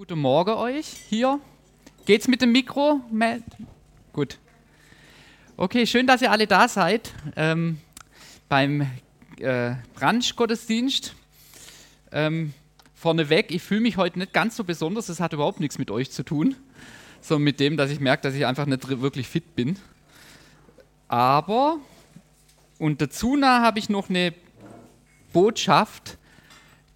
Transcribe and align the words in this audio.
Guten 0.00 0.20
Morgen 0.20 0.54
euch 0.54 0.86
hier. 1.10 1.40
Geht's 2.06 2.26
mit 2.26 2.40
dem 2.40 2.52
Mikro? 2.52 3.02
Gut. 4.14 4.38
Okay, 5.58 5.86
schön, 5.86 6.06
dass 6.06 6.22
ihr 6.22 6.30
alle 6.30 6.46
da 6.46 6.68
seid 6.68 7.12
ähm, 7.36 7.76
beim 8.48 8.86
äh, 9.38 9.74
Brunch-Gottesdienst. 9.96 11.14
Ähm, 12.12 12.54
vorneweg, 12.94 13.52
ich 13.52 13.60
fühle 13.60 13.82
mich 13.82 13.98
heute 13.98 14.20
nicht 14.20 14.32
ganz 14.32 14.56
so 14.56 14.64
besonders, 14.64 15.08
das 15.08 15.20
hat 15.20 15.34
überhaupt 15.34 15.60
nichts 15.60 15.76
mit 15.76 15.90
euch 15.90 16.10
zu 16.10 16.22
tun, 16.22 16.56
sondern 17.20 17.44
mit 17.44 17.60
dem, 17.60 17.76
dass 17.76 17.90
ich 17.90 18.00
merke, 18.00 18.22
dass 18.22 18.34
ich 18.34 18.46
einfach 18.46 18.64
nicht 18.64 18.88
wirklich 19.02 19.28
fit 19.28 19.54
bin. 19.54 19.78
Aber, 21.08 21.78
und 22.78 23.02
dazu 23.02 23.36
habe 23.42 23.78
ich 23.78 23.90
noch 23.90 24.08
eine 24.08 24.32
Botschaft, 25.34 26.16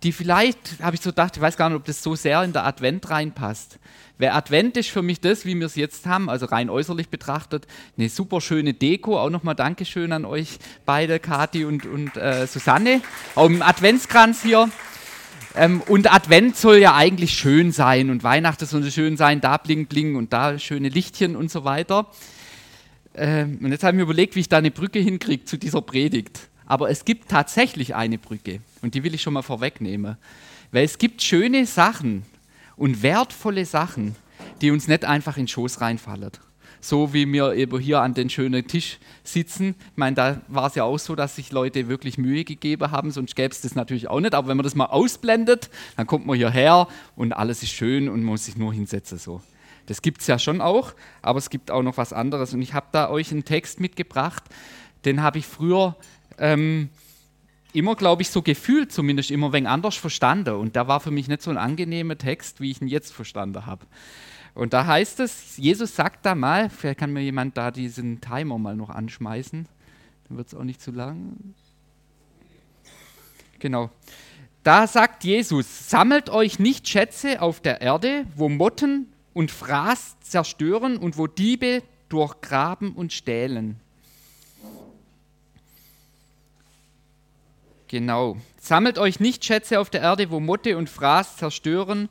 die 0.04 0.12
vielleicht, 0.12 0.82
habe 0.82 0.94
ich 0.94 1.02
so 1.02 1.10
gedacht, 1.10 1.36
ich 1.36 1.42
weiß 1.42 1.56
gar 1.56 1.70
nicht, 1.70 1.76
ob 1.76 1.84
das 1.84 2.02
so 2.02 2.14
sehr 2.14 2.44
in 2.44 2.52
der 2.52 2.66
Advent 2.66 3.08
reinpasst. 3.08 3.78
Weil 4.18 4.28
Advent 4.28 4.76
ist 4.76 4.90
für 4.90 5.02
mich 5.02 5.20
das, 5.20 5.44
wie 5.44 5.58
wir 5.58 5.66
es 5.66 5.74
jetzt 5.74 6.06
haben, 6.06 6.30
also 6.30 6.46
rein 6.46 6.70
äußerlich 6.70 7.08
betrachtet, 7.08 7.66
eine 7.98 8.08
super 8.08 8.40
schöne 8.40 8.74
Deko. 8.74 9.18
Auch 9.18 9.30
nochmal 9.30 9.56
Dankeschön 9.56 10.12
an 10.12 10.24
euch 10.24 10.58
beide, 10.84 11.18
Kathi 11.18 11.64
und, 11.64 11.86
und 11.86 12.16
äh, 12.16 12.46
Susanne. 12.46 13.00
Auch 13.34 13.46
im 13.46 13.62
Adventskranz 13.62 14.42
hier. 14.42 14.70
Ähm, 15.56 15.80
und 15.88 16.12
Advent 16.12 16.56
soll 16.56 16.76
ja 16.76 16.94
eigentlich 16.94 17.32
schön 17.32 17.72
sein 17.72 18.10
und 18.10 18.22
Weihnachten 18.22 18.66
soll 18.66 18.88
schön 18.90 19.16
sein, 19.16 19.40
da 19.40 19.56
bling 19.56 19.86
bling 19.86 20.16
und 20.16 20.32
da 20.32 20.58
schöne 20.58 20.90
Lichtchen 20.90 21.34
und 21.34 21.50
so 21.50 21.64
weiter. 21.64 22.06
Ähm, 23.14 23.58
und 23.62 23.72
jetzt 23.72 23.82
habe 23.82 23.92
ich 23.92 23.96
mir 23.96 24.02
überlegt, 24.02 24.36
wie 24.36 24.40
ich 24.40 24.48
da 24.48 24.58
eine 24.58 24.70
Brücke 24.70 24.98
hinkriege 24.98 25.44
zu 25.44 25.56
dieser 25.56 25.80
Predigt. 25.80 26.48
Aber 26.66 26.90
es 26.90 27.04
gibt 27.04 27.30
tatsächlich 27.30 27.94
eine 27.94 28.18
Brücke 28.18 28.60
und 28.84 28.94
die 28.94 29.02
will 29.02 29.14
ich 29.14 29.22
schon 29.22 29.32
mal 29.32 29.42
vorwegnehmen. 29.42 30.18
Weil 30.70 30.84
es 30.84 30.98
gibt 30.98 31.22
schöne 31.22 31.64
Sachen 31.64 32.22
und 32.76 33.02
wertvolle 33.02 33.64
Sachen, 33.64 34.14
die 34.60 34.70
uns 34.70 34.88
nicht 34.88 35.06
einfach 35.06 35.38
in 35.38 35.44
den 35.44 35.48
Schoß 35.48 35.80
reinfallen. 35.80 36.30
So 36.82 37.14
wie 37.14 37.26
wir 37.32 37.54
eben 37.54 37.78
hier 37.78 38.02
an 38.02 38.12
den 38.12 38.28
schönen 38.28 38.66
Tisch 38.68 38.98
sitzen. 39.22 39.74
Ich 39.92 39.96
meine, 39.96 40.16
da 40.16 40.40
war 40.48 40.66
es 40.66 40.74
ja 40.74 40.84
auch 40.84 40.98
so, 40.98 41.14
dass 41.14 41.36
sich 41.36 41.50
Leute 41.50 41.88
wirklich 41.88 42.18
Mühe 42.18 42.44
gegeben 42.44 42.90
haben, 42.90 43.10
sonst 43.10 43.34
gäbe 43.34 43.54
es 43.54 43.62
das 43.62 43.74
natürlich 43.74 44.08
auch 44.08 44.20
nicht. 44.20 44.34
Aber 44.34 44.48
wenn 44.48 44.58
man 44.58 44.64
das 44.64 44.74
mal 44.74 44.86
ausblendet, 44.86 45.70
dann 45.96 46.06
kommt 46.06 46.26
man 46.26 46.36
hierher 46.36 46.86
und 47.16 47.32
alles 47.32 47.62
ist 47.62 47.72
schön 47.72 48.10
und 48.10 48.20
man 48.20 48.32
muss 48.34 48.44
sich 48.44 48.58
nur 48.58 48.74
hinsetzen. 48.74 49.16
So. 49.16 49.40
Das 49.86 50.02
gibt 50.02 50.20
es 50.20 50.26
ja 50.26 50.38
schon 50.38 50.60
auch, 50.60 50.92
aber 51.22 51.38
es 51.38 51.48
gibt 51.48 51.70
auch 51.70 51.82
noch 51.82 51.96
was 51.96 52.12
anderes. 52.12 52.52
Und 52.52 52.60
ich 52.60 52.74
habe 52.74 52.88
da 52.92 53.08
euch 53.08 53.32
einen 53.32 53.46
Text 53.46 53.80
mitgebracht, 53.80 54.44
den 55.06 55.22
habe 55.22 55.38
ich 55.38 55.46
früher 55.46 55.96
ähm, 56.36 56.90
immer, 57.74 57.96
glaube 57.96 58.22
ich, 58.22 58.30
so 58.30 58.40
gefühlt 58.40 58.92
zumindest 58.92 59.30
immer 59.30 59.52
wenig 59.52 59.68
anders 59.68 59.96
verstanden. 59.96 60.54
Und 60.54 60.76
der 60.76 60.88
war 60.88 61.00
für 61.00 61.10
mich 61.10 61.28
nicht 61.28 61.42
so 61.42 61.50
ein 61.50 61.58
angenehmer 61.58 62.16
Text, 62.16 62.60
wie 62.60 62.70
ich 62.70 62.80
ihn 62.80 62.88
jetzt 62.88 63.12
verstanden 63.12 63.66
habe. 63.66 63.86
Und 64.54 64.72
da 64.72 64.86
heißt 64.86 65.20
es, 65.20 65.56
Jesus 65.56 65.96
sagt 65.96 66.24
da 66.24 66.34
mal, 66.34 66.70
vielleicht 66.70 67.00
kann 67.00 67.12
mir 67.12 67.22
jemand 67.22 67.56
da 67.56 67.70
diesen 67.72 68.20
Timer 68.20 68.56
mal 68.56 68.76
noch 68.76 68.90
anschmeißen, 68.90 69.66
dann 70.28 70.36
wird 70.36 70.46
es 70.46 70.54
auch 70.54 70.62
nicht 70.62 70.80
zu 70.80 70.92
lang. 70.92 71.36
Genau. 73.58 73.90
Da 74.62 74.86
sagt 74.86 75.24
Jesus, 75.24 75.90
sammelt 75.90 76.30
euch 76.30 76.58
nicht 76.58 76.88
Schätze 76.88 77.42
auf 77.42 77.60
der 77.60 77.80
Erde, 77.80 78.26
wo 78.36 78.48
Motten 78.48 79.12
und 79.34 79.50
Fraß 79.50 80.20
zerstören 80.20 80.96
und 80.96 81.18
wo 81.18 81.26
Diebe 81.26 81.82
durchgraben 82.08 82.92
und 82.92 83.12
stählen. 83.12 83.80
Genau. 87.88 88.36
Sammelt 88.60 88.98
euch 88.98 89.20
nicht 89.20 89.44
Schätze 89.44 89.78
auf 89.78 89.90
der 89.90 90.02
Erde, 90.02 90.30
wo 90.30 90.40
Motte 90.40 90.76
und 90.76 90.88
Fraß 90.88 91.36
zerstören 91.36 92.08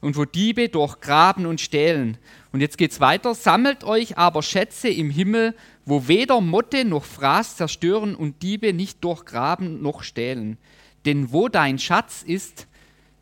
und 0.00 0.16
wo 0.16 0.26
Diebe 0.26 0.68
durchgraben 0.68 1.46
und 1.46 1.60
stehlen. 1.60 2.18
Und 2.52 2.60
jetzt 2.60 2.76
geht 2.76 2.92
es 2.92 3.00
weiter. 3.00 3.34
Sammelt 3.34 3.84
euch 3.84 4.18
aber 4.18 4.42
Schätze 4.42 4.88
im 4.88 5.08
Himmel, 5.10 5.54
wo 5.86 6.08
weder 6.08 6.40
Motte 6.40 6.84
noch 6.84 7.04
Fraß 7.04 7.56
zerstören 7.56 8.14
und 8.14 8.42
Diebe 8.42 8.72
nicht 8.72 9.02
durchgraben 9.02 9.80
noch 9.80 10.02
stehlen. 10.02 10.58
Denn 11.06 11.32
wo 11.32 11.48
dein 11.48 11.78
Schatz 11.78 12.22
ist, 12.22 12.66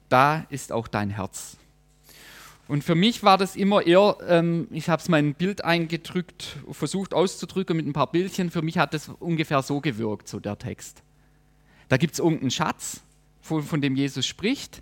da 0.09 0.45
ist 0.51 0.73
auch 0.73 0.89
dein 0.89 1.11
Herz. 1.11 1.57
Und 2.69 2.83
für 2.85 2.95
mich 2.95 3.23
war 3.23 3.39
das 3.39 3.55
immer 3.55 3.87
eher, 3.87 4.17
ähm, 4.29 4.67
ich 4.71 4.89
habe 4.89 5.01
es 5.01 5.09
mein 5.09 5.35
Bild 5.35 5.65
eingedrückt, 5.65 6.57
versucht 6.71 7.15
auszudrücken 7.15 7.77
mit 7.77 7.87
ein 7.87 7.93
paar 7.93 8.11
Bildchen. 8.11 8.51
Für 8.51 8.63
mich 8.63 8.79
hat 8.79 8.95
das 8.95 9.09
ungefähr 9.09 9.63
so 9.63 9.81
gewirkt, 9.81 10.29
so 10.29 10.41
der 10.41 10.59
Text. 10.59 11.03
Da 11.93 11.99
gibt 11.99 12.15
es 12.15 12.21
irgendeinen 12.21 12.51
Schatz, 12.51 13.03
von, 13.43 13.63
von, 13.63 13.83
dem 13.83 13.97
Jesus 13.97 14.25
spricht. 14.27 14.81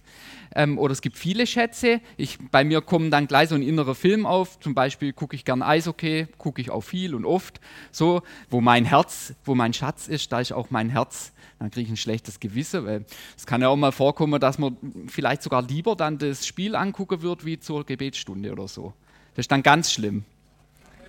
Ähm, 0.54 0.78
oder 0.78 0.92
es 0.92 1.00
gibt 1.00 1.18
viele 1.18 1.44
Schätze. 1.44 2.00
Ich, 2.16 2.38
bei 2.52 2.62
mir 2.62 2.82
kommt 2.82 3.12
dann 3.12 3.26
gleich 3.26 3.48
so 3.48 3.56
ein 3.56 3.62
innerer 3.62 3.96
Film 3.96 4.26
auf. 4.26 4.60
Zum 4.60 4.76
Beispiel 4.76 5.12
gucke 5.12 5.34
ich 5.34 5.44
gern 5.44 5.60
Eishockey, 5.60 6.28
gucke 6.38 6.62
ich 6.62 6.70
auch 6.70 6.82
viel 6.82 7.16
und 7.16 7.24
oft. 7.24 7.60
So, 7.90 8.22
wo 8.48 8.60
mein 8.60 8.84
Herz, 8.84 9.34
wo 9.44 9.56
mein 9.56 9.72
Schatz 9.72 10.06
ist, 10.06 10.30
da 10.30 10.38
ist 10.38 10.52
auch 10.52 10.70
mein 10.70 10.88
Herz. 10.88 11.32
Dann 11.58 11.72
kriege 11.72 11.86
ich 11.86 11.90
ein 11.90 11.96
schlechtes 11.96 12.38
Gewissen, 12.38 12.86
weil 12.86 13.04
es 13.36 13.44
kann 13.44 13.60
ja 13.60 13.70
auch 13.70 13.76
mal 13.76 13.90
vorkommen, 13.90 14.40
dass 14.40 14.58
man 14.58 14.76
vielleicht 15.08 15.42
sogar 15.42 15.62
lieber 15.62 15.96
dann 15.96 16.16
das 16.16 16.46
Spiel 16.46 16.76
angucken 16.76 17.22
wird 17.22 17.44
wie 17.44 17.58
zur 17.58 17.84
Gebetsstunde 17.84 18.52
oder 18.52 18.68
so. 18.68 18.94
Das 19.34 19.42
ist 19.42 19.50
dann 19.50 19.64
ganz 19.64 19.90
schlimm. 19.90 20.22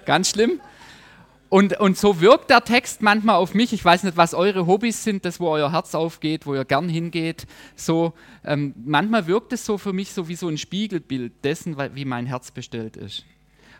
Ganz 0.07 0.31
schlimm. 0.31 0.61
Und, 1.51 1.77
und 1.81 1.97
so 1.97 2.21
wirkt 2.21 2.49
der 2.49 2.63
Text 2.63 3.01
manchmal 3.01 3.35
auf 3.35 3.53
mich. 3.53 3.73
Ich 3.73 3.83
weiß 3.83 4.03
nicht, 4.03 4.15
was 4.15 4.33
eure 4.33 4.67
Hobbys 4.67 5.03
sind, 5.03 5.25
das, 5.25 5.41
wo 5.41 5.49
euer 5.49 5.73
Herz 5.73 5.93
aufgeht, 5.93 6.45
wo 6.45 6.55
ihr 6.55 6.63
gern 6.63 6.87
hingeht. 6.87 7.45
So, 7.75 8.13
ähm, 8.45 8.73
manchmal 8.85 9.27
wirkt 9.27 9.51
es 9.51 9.65
so 9.65 9.77
für 9.77 9.91
mich 9.91 10.13
so 10.13 10.29
wie 10.29 10.35
so 10.35 10.47
ein 10.47 10.57
Spiegelbild 10.57 11.43
dessen, 11.43 11.75
wie 11.93 12.05
mein 12.05 12.25
Herz 12.25 12.51
bestellt 12.51 12.95
ist. 12.95 13.25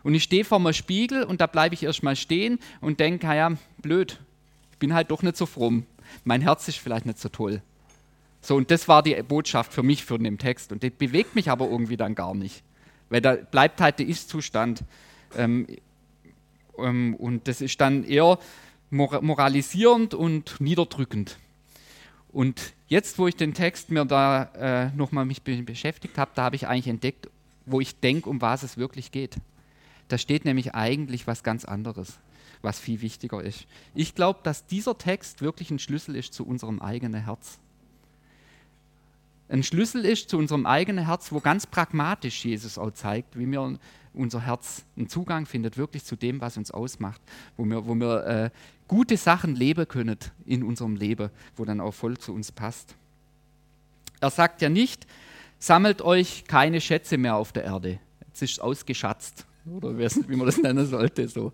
Und 0.03 0.15
ich 0.15 0.23
stehe 0.23 0.43
vor 0.43 0.59
meinem 0.59 0.73
Spiegel 0.73 1.23
und 1.23 1.39
da 1.39 1.47
bleibe 1.47 1.73
ich 1.73 1.83
erstmal 1.83 2.17
stehen 2.17 2.59
und 2.81 2.99
denke, 2.99 3.27
ja, 3.27 3.53
blöd, 3.81 4.19
ich 4.73 4.77
bin 4.77 4.93
halt 4.93 5.09
doch 5.09 5.23
nicht 5.23 5.37
so 5.37 5.45
fromm. 5.45 5.85
Mein 6.25 6.41
Herz 6.41 6.67
ist 6.67 6.77
vielleicht 6.77 7.05
nicht 7.05 7.19
so 7.19 7.29
toll. 7.29 7.61
So, 8.41 8.57
und 8.57 8.69
das 8.69 8.89
war 8.89 9.01
die 9.01 9.15
Botschaft 9.23 9.71
für 9.71 9.83
mich 9.83 10.03
für 10.03 10.19
den 10.19 10.37
Text. 10.37 10.73
Und 10.73 10.83
das 10.83 10.91
bewegt 10.91 11.35
mich 11.35 11.49
aber 11.49 11.69
irgendwie 11.69 11.95
dann 11.95 12.15
gar 12.15 12.35
nicht. 12.35 12.63
Weil 13.09 13.21
da 13.21 13.35
bleibt 13.35 13.79
halt 13.79 13.99
der 13.99 14.07
Ist-Zustand. 14.07 14.83
Ähm, 15.37 15.67
ähm, 16.83 17.15
und 17.15 17.47
das 17.47 17.61
ist 17.61 17.79
dann 17.81 18.03
eher 18.03 18.39
moralisierend 18.89 20.13
und 20.13 20.59
niederdrückend. 20.59 21.37
Und 22.31 22.73
jetzt, 22.87 23.19
wo 23.19 23.27
ich 23.27 23.35
den 23.35 23.53
Text 23.53 23.89
mir 23.89 24.05
da 24.05 24.43
äh, 24.55 24.95
nochmal 24.95 25.25
mich 25.25 25.41
be 25.41 25.61
beschäftigt 25.63 26.17
habe, 26.17 26.31
da 26.35 26.43
habe 26.43 26.55
ich 26.55 26.67
eigentlich 26.67 26.87
entdeckt, 26.87 27.29
wo 27.65 27.79
ich 27.79 27.99
denke, 27.99 28.29
um 28.29 28.41
was 28.41 28.63
es 28.63 28.77
wirklich 28.77 29.11
geht. 29.11 29.35
Da 30.07 30.17
steht 30.17 30.45
nämlich 30.45 30.75
eigentlich 30.75 31.27
was 31.27 31.43
ganz 31.43 31.65
anderes, 31.65 32.19
was 32.61 32.79
viel 32.79 33.01
wichtiger 33.01 33.41
ist. 33.41 33.65
Ich 33.95 34.15
glaube, 34.15 34.39
dass 34.43 34.65
dieser 34.65 34.97
Text 34.97 35.41
wirklich 35.41 35.71
ein 35.71 35.79
Schlüssel 35.79 36.15
ist 36.15 36.33
zu 36.33 36.45
unserem 36.45 36.81
eigenen 36.81 37.23
Herz. 37.23 37.59
Ein 39.47 39.63
Schlüssel 39.63 40.05
ist 40.05 40.29
zu 40.29 40.37
unserem 40.37 40.65
eigenen 40.65 41.05
Herz, 41.07 41.31
wo 41.31 41.41
ganz 41.41 41.67
pragmatisch 41.67 42.45
Jesus 42.45 42.77
auch 42.77 42.91
zeigt, 42.91 43.37
wie 43.37 43.49
wir 43.51 43.77
unser 44.13 44.41
Herz 44.41 44.83
einen 44.97 45.07
Zugang 45.07 45.45
findet, 45.45 45.77
wirklich 45.77 46.03
zu 46.03 46.15
dem, 46.15 46.41
was 46.41 46.57
uns 46.57 46.71
ausmacht, 46.71 47.21
wo 47.57 47.65
wir, 47.65 47.85
wo 47.85 47.95
wir 47.95 48.25
äh, 48.25 48.49
gute 48.87 49.17
Sachen 49.17 49.55
leben 49.55 49.87
können 49.87 50.17
in 50.45 50.63
unserem 50.63 50.95
Leben, 50.95 51.29
wo 51.55 51.65
dann 51.65 51.79
auch 51.79 51.93
voll 51.93 52.17
zu 52.17 52.33
uns 52.33 52.51
passt. 52.51 52.95
Er 54.19 54.29
sagt 54.29 54.61
ja 54.61 54.69
nicht, 54.69 55.07
sammelt 55.59 56.01
euch 56.01 56.45
keine 56.45 56.81
Schätze 56.81 57.17
mehr 57.17 57.35
auf 57.35 57.51
der 57.51 57.63
Erde. 57.63 57.99
Jetzt 58.27 58.41
ist 58.41 58.51
es 58.53 58.59
ausgeschatzt, 58.59 59.45
oder 59.65 59.97
wie 59.97 60.35
man 60.35 60.45
das 60.45 60.57
nennen 60.57 60.85
sollte. 60.85 61.27
So. 61.27 61.53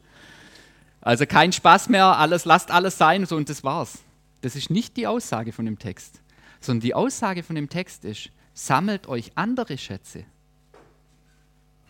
Also 1.02 1.26
kein 1.26 1.52
Spaß 1.52 1.90
mehr, 1.90 2.06
alles, 2.06 2.46
lasst 2.46 2.72
alles 2.72 2.98
sein, 2.98 3.26
so 3.26 3.36
und 3.36 3.50
das 3.50 3.64
war's. 3.64 4.00
Das 4.42 4.56
ist 4.56 4.70
nicht 4.70 4.98
die 4.98 5.08
Aussage 5.08 5.52
von 5.52 5.66
dem 5.66 5.80
Text, 5.80 6.22
sondern 6.60 6.82
die 6.82 6.94
Aussage 6.94 7.44
von 7.44 7.56
dem 7.56 7.70
Text 7.70 8.06
ist, 8.06 8.30
sammelt 8.54 9.08
euch 9.08 9.32
andere 9.36 9.78
Schätze 9.78 10.26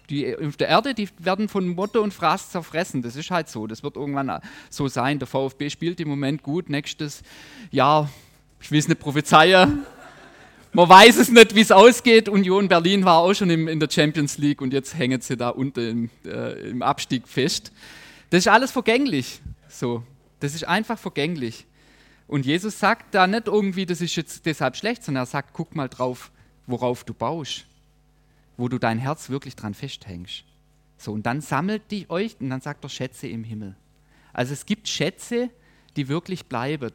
die 0.09 0.36
auf 0.36 0.57
der 0.57 0.69
Erde, 0.69 0.94
die 0.94 1.09
werden 1.19 1.50
von 1.50 1.68
Motto 1.68 2.01
und 2.01 2.13
Fraß 2.13 2.51
zerfressen. 2.51 3.01
Das 3.01 3.15
ist 3.15 3.30
halt 3.30 3.50
so. 3.50 3.68
Das 3.68 3.83
wird 3.83 3.95
irgendwann 3.95 4.42
so 4.69 4.88
sein. 4.88 5.19
Der 5.19 5.27
VfB 5.27 5.69
spielt 5.69 6.00
im 6.00 6.07
Moment 6.07 6.44
gut. 6.44 6.69
Nächstes 6.69 7.24
Jahr, 7.71 8.09
ich 8.62 8.71
will 8.71 8.80
es 8.80 8.88
nicht 8.88 9.00
prophezeien. 9.00 9.86
Man 10.74 10.89
weiß 10.89 11.18
es 11.18 11.30
nicht, 11.30 11.56
wie 11.56 11.62
es 11.62 11.71
ausgeht. 11.71 12.30
Union 12.30 12.68
Berlin 12.68 13.04
war 13.06 13.19
auch 13.19 13.33
schon 13.33 13.50
in 13.50 13.80
der 13.80 13.89
Champions 13.89 14.38
League 14.38 14.62
und 14.62 14.74
jetzt 14.74 14.98
hängen 14.98 15.21
sie 15.21 15.36
da 15.36 15.50
unten 15.50 15.80
im, 16.24 16.31
äh, 16.31 16.69
im 16.69 16.81
Abstieg 16.81 17.27
fest. 17.27 17.71
Das 18.30 18.39
ist 18.39 18.48
alles 18.48 18.71
vergänglich. 18.71 19.42
So. 19.69 20.03
Das 20.39 20.53
ist 20.53 20.68
einfach 20.68 21.00
vergänglich. 21.00 21.65
Und 22.27 22.45
Jesus 22.45 22.80
sagt 22.80 23.15
da 23.15 23.25
nicht 23.25 23.48
irgendwie, 23.48 23.86
das 23.86 24.01
ist 24.01 24.15
jetzt 24.15 24.45
deshalb 24.45 24.75
schlecht, 24.75 25.03
sondern 25.03 25.24
er 25.24 25.27
sagt, 25.27 25.51
guck 25.53 25.75
mal 25.75 25.88
drauf, 25.88 26.31
worauf 26.68 27.03
du 27.03 27.13
baust 27.13 27.65
wo 28.57 28.68
du 28.68 28.80
dein 28.80 28.98
Herz 28.98 29.30
wirklich 29.30 29.56
dran 29.56 29.74
festhängst. 29.74 30.44
So, 30.98 31.13
und 31.13 31.25
dann 31.25 31.42
sammelt 31.42 31.83
die 31.92 32.09
euch 32.09 32.36
und 32.39 32.50
dann 32.50 32.62
sagt 32.62 32.83
er 32.83 32.89
Schätze 32.89 33.27
im 33.27 33.44
Himmel. 33.44 33.75
Also 34.33 34.54
es 34.54 34.65
gibt 34.65 34.88
Schätze, 34.88 35.50
die 35.95 36.07
wirklich 36.07 36.48
bleiben, 36.48 36.92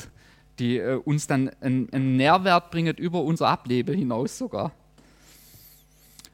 die 0.58 0.78
äh, 0.78 0.96
uns 0.96 1.26
dann 1.26 1.50
einen, 1.60 1.92
einen 1.92 2.16
Nährwert 2.16 2.70
bringen 2.70 2.96
über 2.96 3.22
unser 3.22 3.48
Ableben 3.48 3.96
hinaus 3.96 4.38
sogar. 4.38 4.72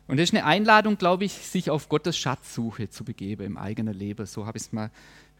Und 0.07 0.17
das 0.17 0.31
ist 0.31 0.35
eine 0.35 0.47
Einladung, 0.47 0.97
glaube 0.97 1.27
ich, 1.27 1.33
sich 1.33 1.71
auf 1.71 1.91
Gottes 1.91 2.17
Schatzsuche 2.17 2.89
zu 2.89 3.05
begeben 3.05 3.45
im 3.45 3.57
eigenen 3.59 3.93
Leben. 3.93 4.25
So 4.25 4.47
habe 4.47 4.57
ich 4.57 4.65
es 4.65 4.73
mal 4.73 4.91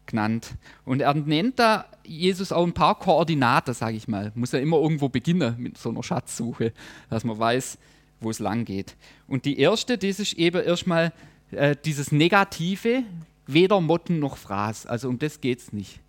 genannt. 0.05 0.55
Und 0.85 1.01
er 1.01 1.13
nennt 1.15 1.57
da 1.57 1.85
Jesus 2.03 2.51
auch 2.51 2.65
ein 2.65 2.73
paar 2.73 2.99
Koordinaten, 2.99 3.73
sage 3.73 3.97
ich 3.97 4.07
mal. 4.07 4.31
Muss 4.35 4.51
ja 4.51 4.59
immer 4.59 4.77
irgendwo 4.77 5.09
beginnen 5.09 5.55
mit 5.57 5.77
so 5.79 5.89
einer 5.89 6.03
Schatzsuche, 6.03 6.71
dass 7.09 7.23
man 7.23 7.39
weiß, 7.39 7.79
wo 8.19 8.29
es 8.29 8.39
lang 8.39 8.65
geht. 8.65 8.95
Und 9.27 9.45
die 9.45 9.59
erste, 9.59 9.97
das 9.97 10.19
ist 10.19 10.33
eben 10.33 10.63
erstmal 10.63 11.13
äh, 11.51 11.75
dieses 11.85 12.11
Negative, 12.11 13.03
weder 13.47 13.81
Motten 13.81 14.19
noch 14.19 14.37
Fraß. 14.37 14.85
Also 14.85 15.09
um 15.09 15.19
das 15.19 15.41
geht 15.41 15.59
es 15.59 15.73
nicht. 15.73 15.99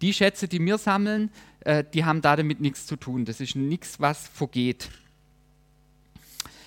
Die 0.00 0.12
Schätze, 0.12 0.48
die 0.48 0.60
wir 0.60 0.78
sammeln, 0.78 1.30
äh, 1.60 1.84
die 1.92 2.04
haben 2.04 2.22
damit 2.22 2.60
nichts 2.60 2.86
zu 2.86 2.96
tun. 2.96 3.24
Das 3.24 3.40
ist 3.40 3.56
nichts, 3.56 4.00
was 4.00 4.28
vergeht. 4.28 4.90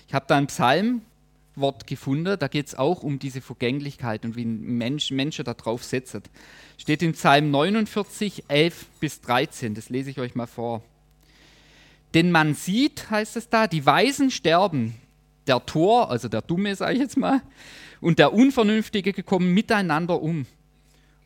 Ich 0.08 0.14
habe 0.14 0.26
da 0.28 0.38
einen 0.38 0.48
Psalm 0.48 1.02
Wort 1.56 1.88
gefunden. 1.88 2.38
Da 2.40 2.48
geht 2.48 2.68
es 2.68 2.76
auch 2.76 3.04
um 3.04 3.20
diese 3.20 3.42
Vergänglichkeit 3.42 4.26
und 4.26 4.36
wie 4.36 4.46
ein 4.46 4.62
Mensch, 4.78 5.12
Menschen 5.12 5.46
darauf 5.46 5.84
setzen. 5.84 6.22
Steht 6.78 7.02
in 7.02 7.14
Psalm 7.14 7.52
49, 7.52 8.46
11 8.48 8.86
bis 9.00 9.22
13. 9.22 9.74
Das 9.74 9.90
lese 9.90 10.10
ich 10.10 10.20
euch 10.20 10.36
mal 10.36 10.48
vor. 10.48 10.84
Denn 12.16 12.32
man 12.32 12.54
sieht, 12.56 13.12
heißt 13.12 13.36
es 13.36 13.50
da, 13.50 13.68
die 13.68 13.86
Weisen 13.86 14.32
sterben. 14.32 14.96
Der 15.48 15.64
Tor, 15.66 16.10
also 16.10 16.30
der 16.30 16.42
Dumme, 16.42 16.74
sage 16.76 16.94
ich 16.94 17.00
jetzt 17.00 17.18
mal, 17.18 17.42
und 18.00 18.20
der 18.20 18.34
Unvernünftige 18.34 19.22
kommen 19.22 19.54
miteinander 19.54 20.22
um. 20.22 20.46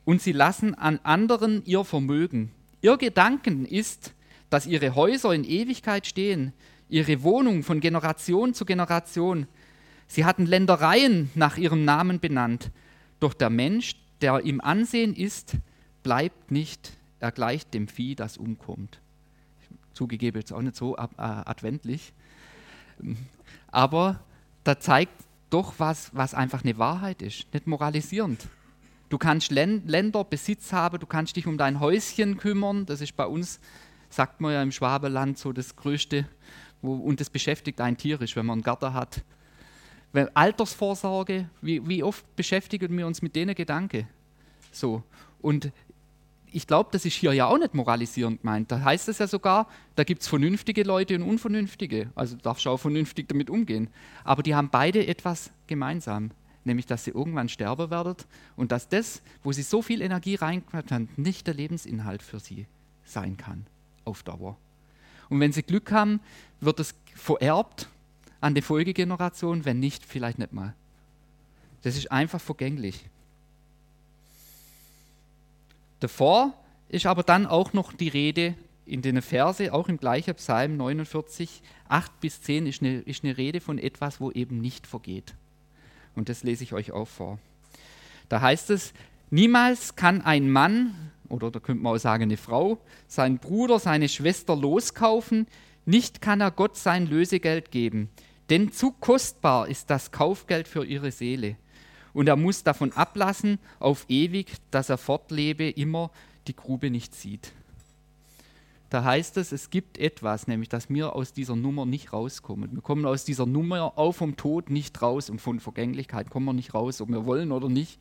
Und 0.04 0.22
sie 0.22 0.32
lassen 0.32 0.74
an 0.74 1.00
anderen 1.04 1.64
ihr 1.66 1.84
Vermögen. 1.84 2.52
Ihr 2.82 2.98
Gedanken 2.98 3.66
ist, 3.66 4.16
dass 4.50 4.66
ihre 4.66 4.96
Häuser 4.96 5.32
in 5.32 5.44
Ewigkeit 5.44 6.08
stehen, 6.08 6.54
ihre 6.90 7.22
Wohnung 7.22 7.62
von 7.62 7.82
Generation 7.82 8.56
zu 8.56 8.66
Generation. 8.66 9.48
Sie 10.08 10.26
hatten 10.26 10.48
Ländereien 10.48 11.30
nach 11.36 11.58
ihrem 11.58 11.86
Namen 11.86 12.20
benannt. 12.20 12.72
Doch 13.20 13.36
der 13.36 13.52
Mensch, 13.52 13.96
der 14.22 14.44
im 14.44 14.60
Ansehen 14.60 15.16
ist, 15.16 15.54
bleibt 16.02 16.50
nicht, 16.50 16.94
er 17.20 17.32
gleicht 17.32 17.76
dem 17.76 17.88
Vieh, 17.88 18.16
das 18.16 18.38
umkommt. 18.38 19.00
Zugegeben, 20.00 20.40
jetzt 20.40 20.54
auch 20.54 20.62
nicht 20.62 20.78
so 20.78 20.96
äh, 20.96 21.02
adventlich. 21.18 22.14
Aber 23.70 24.22
da 24.64 24.80
zeigt 24.80 25.12
doch 25.50 25.74
was, 25.78 26.16
was 26.16 26.34
einfach 26.34 26.64
eine 26.64 26.78
Wahrheit 26.78 27.22
ist, 27.22 27.54
nicht 27.54 27.68
moralisierend. 27.68 28.48
Du 29.10 29.18
kannst 29.18 29.52
Länder, 29.52 30.24
Besitz 30.24 30.72
haben, 30.72 31.00
du 31.00 31.06
kannst 31.06 31.36
dich 31.36 31.48
um 31.48 31.58
dein 31.58 31.82
Häuschen 31.82 32.38
kümmern. 32.38 32.86
Das 32.86 33.02
ist 33.02 33.18
bei 33.18 33.26
uns, 33.26 33.60
sagt 34.10 34.40
man 34.40 34.54
ja 34.54 34.64
im 34.64 34.72
Schwabeland, 34.72 35.38
so 35.38 35.52
das 35.52 35.76
Größte. 35.76 36.26
Wo, 36.82 36.94
und 36.94 37.20
das 37.20 37.30
beschäftigt 37.30 37.82
einen 37.82 37.98
tierisch, 37.98 38.38
wenn 38.38 38.46
man 38.46 38.60
einen 38.60 38.64
Garten 38.64 38.94
hat. 38.94 39.26
Weil 40.14 40.32
Altersvorsorge, 40.34 41.50
wie, 41.62 41.86
wie 41.90 42.04
oft 42.04 42.24
beschäftigen 42.38 42.98
wir 42.98 43.06
uns 43.06 43.22
mit 43.22 43.36
denen 43.36 43.54
Gedanken? 43.54 44.08
So. 44.72 45.04
Und 45.42 45.74
ich 46.52 46.68
glaube, 46.68 46.90
das 46.92 47.06
ist 47.06 47.16
hier 47.16 47.34
ja 47.34 47.48
auch 47.48 47.58
nicht 47.58 47.74
moralisierend 47.74 48.42
gemeint. 48.42 48.72
Da 48.72 48.82
heißt 48.82 49.10
es 49.10 49.20
ja 49.20 49.28
sogar, 49.28 49.68
da 49.96 50.04
gibt 50.04 50.22
es 50.22 50.28
vernünftige 50.28 50.84
Leute 50.84 51.16
und 51.16 51.24
unvernünftige. 51.24 52.12
Also 52.16 52.36
darfst 52.38 52.66
du 52.66 52.70
auch 52.70 52.78
vernünftig 52.78 53.28
damit 53.28 53.50
umgehen. 53.50 53.90
Aber 54.24 54.44
die 54.44 54.56
haben 54.56 54.70
beide 54.70 55.06
etwas 55.06 55.52
gemeinsam, 55.68 56.32
nämlich 56.64 56.86
dass 56.86 57.04
sie 57.04 57.12
irgendwann 57.12 57.50
sterben 57.50 57.92
werden 57.92 58.16
und 58.56 58.72
dass 58.72 58.90
das, 58.90 59.22
wo 59.44 59.52
sie 59.52 59.62
so 59.62 59.82
viel 59.82 60.02
Energie 60.02 60.36
reingemacht 60.36 60.92
haben, 60.92 61.10
nicht 61.18 61.48
der 61.48 61.54
Lebensinhalt 61.54 62.24
für 62.24 62.40
sie 62.40 62.66
sein 63.04 63.38
kann 63.38 63.66
auf 64.06 64.24
Dauer. 64.24 64.58
Und 65.30 65.40
wenn 65.40 65.52
sie 65.52 65.64
Glück 65.64 65.92
haben, 65.92 66.20
wird 66.60 66.80
es 66.80 66.96
vererbt 67.14 67.90
an 68.42 68.56
die 68.56 68.62
Folgegeneration, 68.62 69.66
wenn 69.66 69.80
nicht, 69.80 70.06
vielleicht 70.06 70.40
nicht 70.40 70.54
mal. 70.54 70.74
Das 71.84 71.96
ist 71.96 72.12
einfach 72.12 72.42
vergänglich. 72.42 73.10
Davor 76.00 76.54
ist 76.88 77.06
aber 77.06 77.24
dann 77.24 77.46
auch 77.46 77.74
noch 77.74 77.94
die 77.94 78.08
Rede 78.08 78.56
in 78.86 79.02
den 79.02 79.22
Verse, 79.22 79.72
auch 79.72 79.88
im 79.88 79.98
gleichen 79.98 80.34
Psalm 80.36 80.78
49, 80.78 81.62
8 81.88 82.20
bis 82.20 82.42
10 82.42 82.66
ist 82.66 82.82
eine, 82.82 83.00
ist 83.02 83.24
eine 83.24 83.38
Rede 83.38 83.62
von 83.62 83.78
etwas, 83.78 84.20
wo 84.20 84.32
eben 84.32 84.60
nicht 84.60 84.88
vergeht. 84.88 85.36
Und 86.16 86.28
das 86.30 86.44
lese 86.44 86.64
ich 86.64 86.74
euch 86.74 86.92
auch 86.92 87.08
vor. 87.08 87.38
Da 88.30 88.42
heißt 88.42 88.72
es, 88.72 88.94
niemals 89.30 89.96
kann 89.96 90.22
ein 90.22 90.50
Mann, 90.50 90.96
oder 91.30 91.52
da 91.52 91.60
könnte 91.60 91.84
man 91.84 91.96
auch 91.96 92.00
sagen 92.00 92.24
eine 92.24 92.38
Frau, 92.38 92.80
seinen 93.08 93.38
Bruder, 93.38 93.78
seine 93.78 94.10
Schwester 94.10 94.56
loskaufen, 94.56 95.48
nicht 95.86 96.22
kann 96.22 96.42
er 96.42 96.52
Gott 96.52 96.76
sein 96.76 97.08
Lösegeld 97.08 97.72
geben. 97.72 98.10
Denn 98.50 98.72
zu 98.72 98.92
kostbar 98.92 99.68
ist 99.68 99.90
das 99.92 100.12
Kaufgeld 100.12 100.68
für 100.68 100.84
ihre 100.84 101.12
Seele. 101.12 101.56
Und 102.20 102.28
er 102.28 102.36
muss 102.36 102.66
davon 102.66 102.92
ablassen, 102.92 103.60
auf 103.80 104.06
ewig, 104.10 104.52
dass 104.72 104.90
er 104.90 104.98
fortlebe, 104.98 105.70
immer 105.70 106.12
die 106.48 106.54
Grube 106.54 106.90
nicht 106.90 107.16
sieht. 107.16 107.54
Da 108.90 109.06
heißt 109.06 109.38
es, 109.38 109.54
es 109.54 109.70
gibt 109.70 109.98
etwas, 109.98 110.46
nämlich 110.46 110.68
dass 110.68 110.90
wir 110.90 111.16
aus 111.16 111.32
dieser 111.32 111.56
Nummer 111.56 111.86
nicht 111.86 112.12
rauskommen. 112.12 112.74
Wir 112.74 112.82
kommen 112.82 113.06
aus 113.06 113.24
dieser 113.24 113.46
Nummer 113.46 113.98
auch 113.98 114.12
vom 114.12 114.36
Tod 114.36 114.70
nicht 114.70 115.02
raus 115.02 115.30
und 115.30 115.40
von 115.40 115.62
Vergänglichkeit 115.62 116.30
kommen 116.30 116.46
wir 116.48 116.52
nicht 116.52 116.74
raus, 116.74 117.00
ob 117.00 117.08
wir 117.08 117.26
wollen 117.26 117.54
oder 117.54 117.70
nicht. 117.70 117.98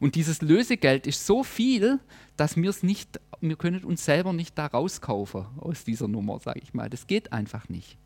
Und 0.00 0.16
dieses 0.16 0.42
Lösegeld 0.42 1.06
ist 1.06 1.24
so 1.24 1.44
viel, 1.44 2.00
dass 2.36 2.56
wir 2.56 2.68
es 2.68 2.82
nicht, 2.82 3.20
wir 3.40 3.54
können 3.54 3.84
uns 3.84 4.04
selber 4.04 4.32
nicht 4.32 4.58
da 4.58 4.66
rauskaufen 4.66 5.46
aus 5.60 5.84
dieser 5.84 6.08
Nummer, 6.08 6.40
sage 6.40 6.58
ich 6.60 6.74
mal. 6.74 6.90
Das 6.90 7.06
geht 7.06 7.32
einfach 7.32 7.68
nicht. 7.68 7.96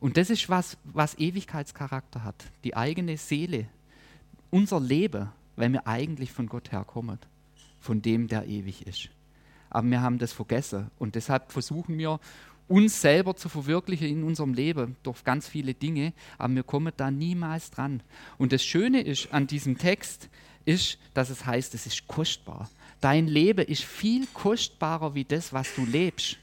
Und 0.00 0.16
das 0.16 0.30
ist 0.30 0.48
was, 0.48 0.78
was 0.84 1.18
Ewigkeitscharakter 1.18 2.24
hat. 2.24 2.42
Die 2.64 2.74
eigene 2.74 3.18
Seele, 3.18 3.68
unser 4.50 4.80
Leben, 4.80 5.28
wenn 5.56 5.72
wir 5.72 5.86
eigentlich 5.86 6.32
von 6.32 6.46
Gott 6.48 6.72
herkommen, 6.72 7.18
von 7.80 8.02
dem, 8.02 8.28
der 8.28 8.46
ewig 8.46 8.86
ist. 8.86 9.08
Aber 9.70 9.88
wir 9.88 10.00
haben 10.00 10.18
das 10.18 10.32
vergessen 10.32 10.90
und 10.98 11.14
deshalb 11.14 11.52
versuchen 11.52 11.98
wir, 11.98 12.20
uns 12.68 13.00
selber 13.00 13.36
zu 13.36 13.48
verwirklichen 13.48 14.08
in 14.08 14.24
unserem 14.24 14.52
Leben 14.52 14.96
durch 15.04 15.22
ganz 15.22 15.48
viele 15.48 15.72
Dinge, 15.72 16.12
aber 16.36 16.56
wir 16.56 16.62
kommen 16.64 16.92
da 16.96 17.10
niemals 17.10 17.70
dran. 17.70 18.02
Und 18.38 18.52
das 18.52 18.64
Schöne 18.64 19.02
ist 19.02 19.32
an 19.32 19.46
diesem 19.46 19.78
Text, 19.78 20.28
ist, 20.64 20.98
dass 21.14 21.30
es 21.30 21.46
heißt, 21.46 21.74
es 21.74 21.86
ist 21.86 22.08
kostbar. 22.08 22.68
Dein 23.00 23.28
Leben 23.28 23.64
ist 23.64 23.84
viel 23.84 24.26
kostbarer 24.34 25.14
wie 25.14 25.24
das, 25.24 25.52
was 25.52 25.72
du 25.76 25.84
lebst 25.84 26.38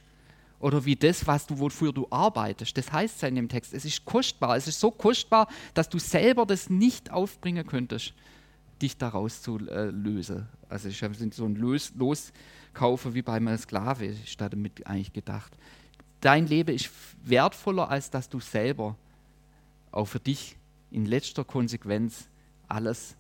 oder 0.64 0.86
wie 0.86 0.96
das, 0.96 1.28
was 1.28 1.46
du, 1.46 1.60
wofür 1.60 1.92
du 1.92 2.08
arbeitest. 2.10 2.78
Das 2.78 2.90
heißt 2.90 3.18
es 3.18 3.24
in 3.24 3.36
dem 3.36 3.50
Text. 3.50 3.74
Es 3.74 3.84
ist 3.84 4.06
kostbar. 4.06 4.56
Es 4.56 4.66
ist 4.66 4.80
so 4.80 4.92
kostbar, 4.92 5.50
dass 5.74 5.90
du 5.90 6.00
selber 6.00 6.46
das 6.46 6.70
nicht 6.70 7.12
aufbringen 7.12 7.68
könntest, 7.68 8.14
dich 8.82 8.96
daraus 8.96 9.42
zu 9.42 9.60
äh, 9.68 9.88
lösen. 9.88 10.48
Also 10.70 10.88
ich 10.88 11.04
habe 11.04 11.14
so 11.16 11.46
ein 11.46 11.56
Los, 11.56 11.92
Loskaufen 11.96 13.14
wie 13.14 13.22
bei 13.22 13.34
einem 13.34 13.58
Sklave, 13.58 14.06
ist 14.06 14.40
da 14.40 14.48
damit 14.48 14.88
eigentlich 14.88 15.12
gedacht. 15.12 15.52
Dein 16.22 16.48
Leben 16.48 16.74
ist 16.74 16.90
wertvoller, 17.26 17.90
als 17.90 18.10
dass 18.10 18.30
du 18.30 18.40
selber 18.40 18.96
auch 19.92 20.06
für 20.06 20.22
dich 20.22 20.56
in 20.92 21.06
letzter 21.06 21.44
Konsequenz 21.44 22.30
alles 22.70 23.18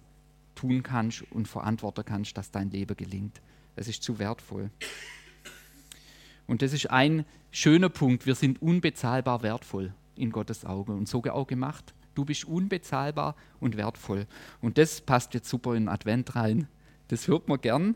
tun 0.55 0.81
kannst 0.81 1.29
und 1.33 1.49
verantworten 1.49 2.05
kannst, 2.05 2.37
dass 2.37 2.51
dein 2.51 2.71
Leben 2.71 2.95
gelingt. 2.95 3.41
Es 3.75 3.89
ist 3.89 4.01
zu 4.01 4.17
wertvoll. 4.17 4.71
Und 6.47 6.61
das 6.61 6.73
ist 6.73 6.89
ein 6.89 7.25
schöner 7.51 7.89
Punkt. 7.89 8.25
Wir 8.25 8.35
sind 8.35 8.61
unbezahlbar 8.61 9.43
wertvoll 9.43 9.93
in 10.15 10.31
Gottes 10.31 10.65
Auge 10.65 10.93
und 10.93 11.07
sogar 11.07 11.35
auch 11.35 11.47
gemacht. 11.47 11.93
Du 12.15 12.25
bist 12.25 12.45
unbezahlbar 12.45 13.35
und 13.59 13.77
wertvoll. 13.77 14.27
Und 14.61 14.77
das 14.77 15.01
passt 15.01 15.33
jetzt 15.33 15.49
super 15.49 15.75
in 15.75 15.87
Advent 15.87 16.35
rein. 16.35 16.67
Das 17.07 17.27
hört 17.27 17.47
man 17.47 17.59
gern. 17.59 17.95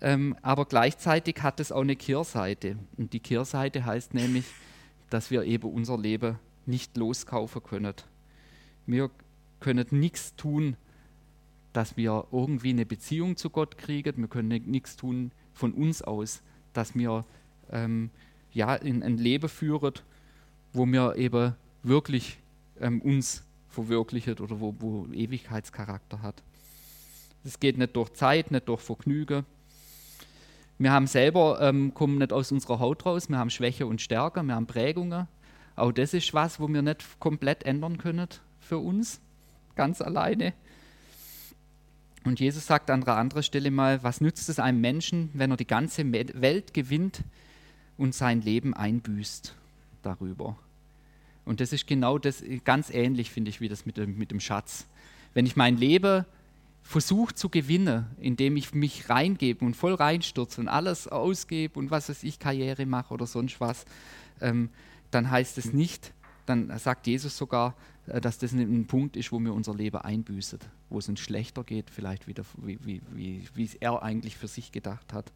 Ähm, 0.00 0.36
aber 0.42 0.66
gleichzeitig 0.66 1.42
hat 1.42 1.58
es 1.58 1.72
auch 1.72 1.80
eine 1.80 1.96
Kehrseite. 1.96 2.76
Und 2.96 3.12
die 3.12 3.20
Kehrseite 3.20 3.84
heißt 3.84 4.14
nämlich, 4.14 4.44
dass 5.10 5.30
wir 5.30 5.44
eben 5.44 5.70
unser 5.70 5.98
Leben 5.98 6.38
nicht 6.66 6.96
loskaufen 6.96 7.62
können. 7.62 7.94
Wir 8.86 9.10
können 9.60 9.86
nichts 9.90 10.36
tun, 10.36 10.76
dass 11.72 11.96
wir 11.96 12.26
irgendwie 12.32 12.70
eine 12.70 12.86
Beziehung 12.86 13.36
zu 13.36 13.50
Gott 13.50 13.78
kriegen. 13.78 14.16
Wir 14.18 14.28
können 14.28 14.62
nichts 14.66 14.96
tun 14.96 15.32
von 15.52 15.72
uns 15.72 16.02
aus, 16.02 16.42
dass 16.72 16.94
wir 16.94 17.24
ähm, 17.72 18.10
ja, 18.52 18.74
in 18.74 19.02
ein 19.02 19.18
Leben 19.18 19.48
führt, 19.48 20.02
wo 20.72 20.86
wir 20.86 21.16
eben 21.16 21.54
wirklich 21.82 22.38
ähm, 22.80 23.00
uns 23.00 23.42
verwirklichen 23.68 24.38
oder 24.38 24.60
wo, 24.60 24.74
wo 24.78 25.06
Ewigkeitscharakter 25.12 26.22
hat. 26.22 26.42
Das 27.44 27.60
geht 27.60 27.78
nicht 27.78 27.94
durch 27.94 28.12
Zeit, 28.14 28.50
nicht 28.50 28.68
durch 28.68 28.80
Vergnügen. 28.80 29.44
Wir 30.78 30.92
haben 30.92 31.06
selber, 31.06 31.58
ähm, 31.60 31.94
kommen 31.94 32.18
nicht 32.18 32.32
aus 32.32 32.52
unserer 32.52 32.80
Haut 32.80 33.06
raus, 33.06 33.28
wir 33.28 33.38
haben 33.38 33.50
Schwäche 33.50 33.86
und 33.86 34.00
Stärke, 34.00 34.42
wir 34.42 34.54
haben 34.54 34.66
Prägungen. 34.66 35.28
Auch 35.74 35.92
das 35.92 36.14
ist 36.14 36.34
was, 36.34 36.60
wo 36.60 36.68
wir 36.68 36.82
nicht 36.82 37.20
komplett 37.20 37.64
ändern 37.64 37.98
können 37.98 38.28
für 38.60 38.78
uns, 38.78 39.20
ganz 39.74 40.00
alleine. 40.00 40.54
Und 42.24 42.40
Jesus 42.40 42.66
sagt 42.66 42.90
an 42.90 43.04
einer 43.04 43.16
anderen 43.16 43.42
Stelle 43.42 43.70
mal, 43.70 44.02
was 44.02 44.20
nützt 44.20 44.48
es 44.48 44.58
einem 44.58 44.80
Menschen, 44.80 45.30
wenn 45.34 45.50
er 45.50 45.56
die 45.56 45.66
ganze 45.66 46.10
Welt 46.12 46.74
gewinnt, 46.74 47.22
und 47.96 48.14
sein 48.14 48.42
Leben 48.42 48.74
einbüßt 48.74 49.54
darüber. 50.02 50.56
Und 51.44 51.60
das 51.60 51.72
ist 51.72 51.86
genau 51.86 52.18
das, 52.18 52.42
ganz 52.64 52.90
ähnlich 52.90 53.30
finde 53.30 53.50
ich, 53.50 53.60
wie 53.60 53.68
das 53.68 53.86
mit 53.86 53.96
dem, 53.96 54.18
mit 54.18 54.30
dem 54.30 54.40
Schatz. 54.40 54.86
Wenn 55.32 55.46
ich 55.46 55.56
mein 55.56 55.76
Leben 55.76 56.24
versuche 56.82 57.34
zu 57.34 57.48
gewinnen, 57.48 58.06
indem 58.20 58.56
ich 58.56 58.74
mich 58.74 59.08
reingebe 59.08 59.64
und 59.64 59.76
voll 59.76 59.94
reinstürze 59.94 60.60
und 60.60 60.68
alles 60.68 61.08
ausgebe 61.08 61.78
und 61.78 61.90
was 61.90 62.08
weiß 62.08 62.22
ich, 62.22 62.38
Karriere 62.38 62.86
mache 62.86 63.12
oder 63.12 63.26
sonst 63.26 63.60
was, 63.60 63.84
ähm, 64.40 64.70
dann 65.10 65.30
heißt 65.30 65.58
es 65.58 65.72
nicht, 65.72 66.12
dann 66.46 66.76
sagt 66.78 67.06
Jesus 67.06 67.36
sogar, 67.36 67.74
äh, 68.06 68.20
dass 68.20 68.38
das 68.38 68.52
ein 68.52 68.86
Punkt 68.86 69.16
ist, 69.16 69.32
wo 69.32 69.38
mir 69.38 69.52
unser 69.52 69.74
Leben 69.74 69.98
einbüßt, 69.98 70.58
wo 70.88 70.98
es 70.98 71.08
uns 71.08 71.20
schlechter 71.20 71.64
geht, 71.64 71.90
vielleicht 71.90 72.28
wieder, 72.28 72.44
wie, 72.58 72.78
wie, 72.84 73.02
wie, 73.12 73.42
wie 73.54 73.64
es 73.64 73.74
er 73.74 74.02
eigentlich 74.02 74.36
für 74.36 74.48
sich 74.48 74.72
gedacht 74.72 75.12
hat. 75.12 75.32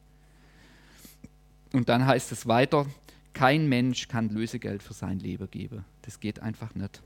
Und 1.72 1.88
dann 1.88 2.06
heißt 2.06 2.32
es 2.32 2.46
weiter, 2.46 2.86
kein 3.32 3.68
Mensch 3.68 4.08
kann 4.08 4.28
Lösegeld 4.28 4.82
für 4.82 4.94
sein 4.94 5.18
Leben 5.18 5.50
geben. 5.50 5.84
Das 6.02 6.20
geht 6.20 6.40
einfach 6.40 6.74
nicht. 6.74 7.02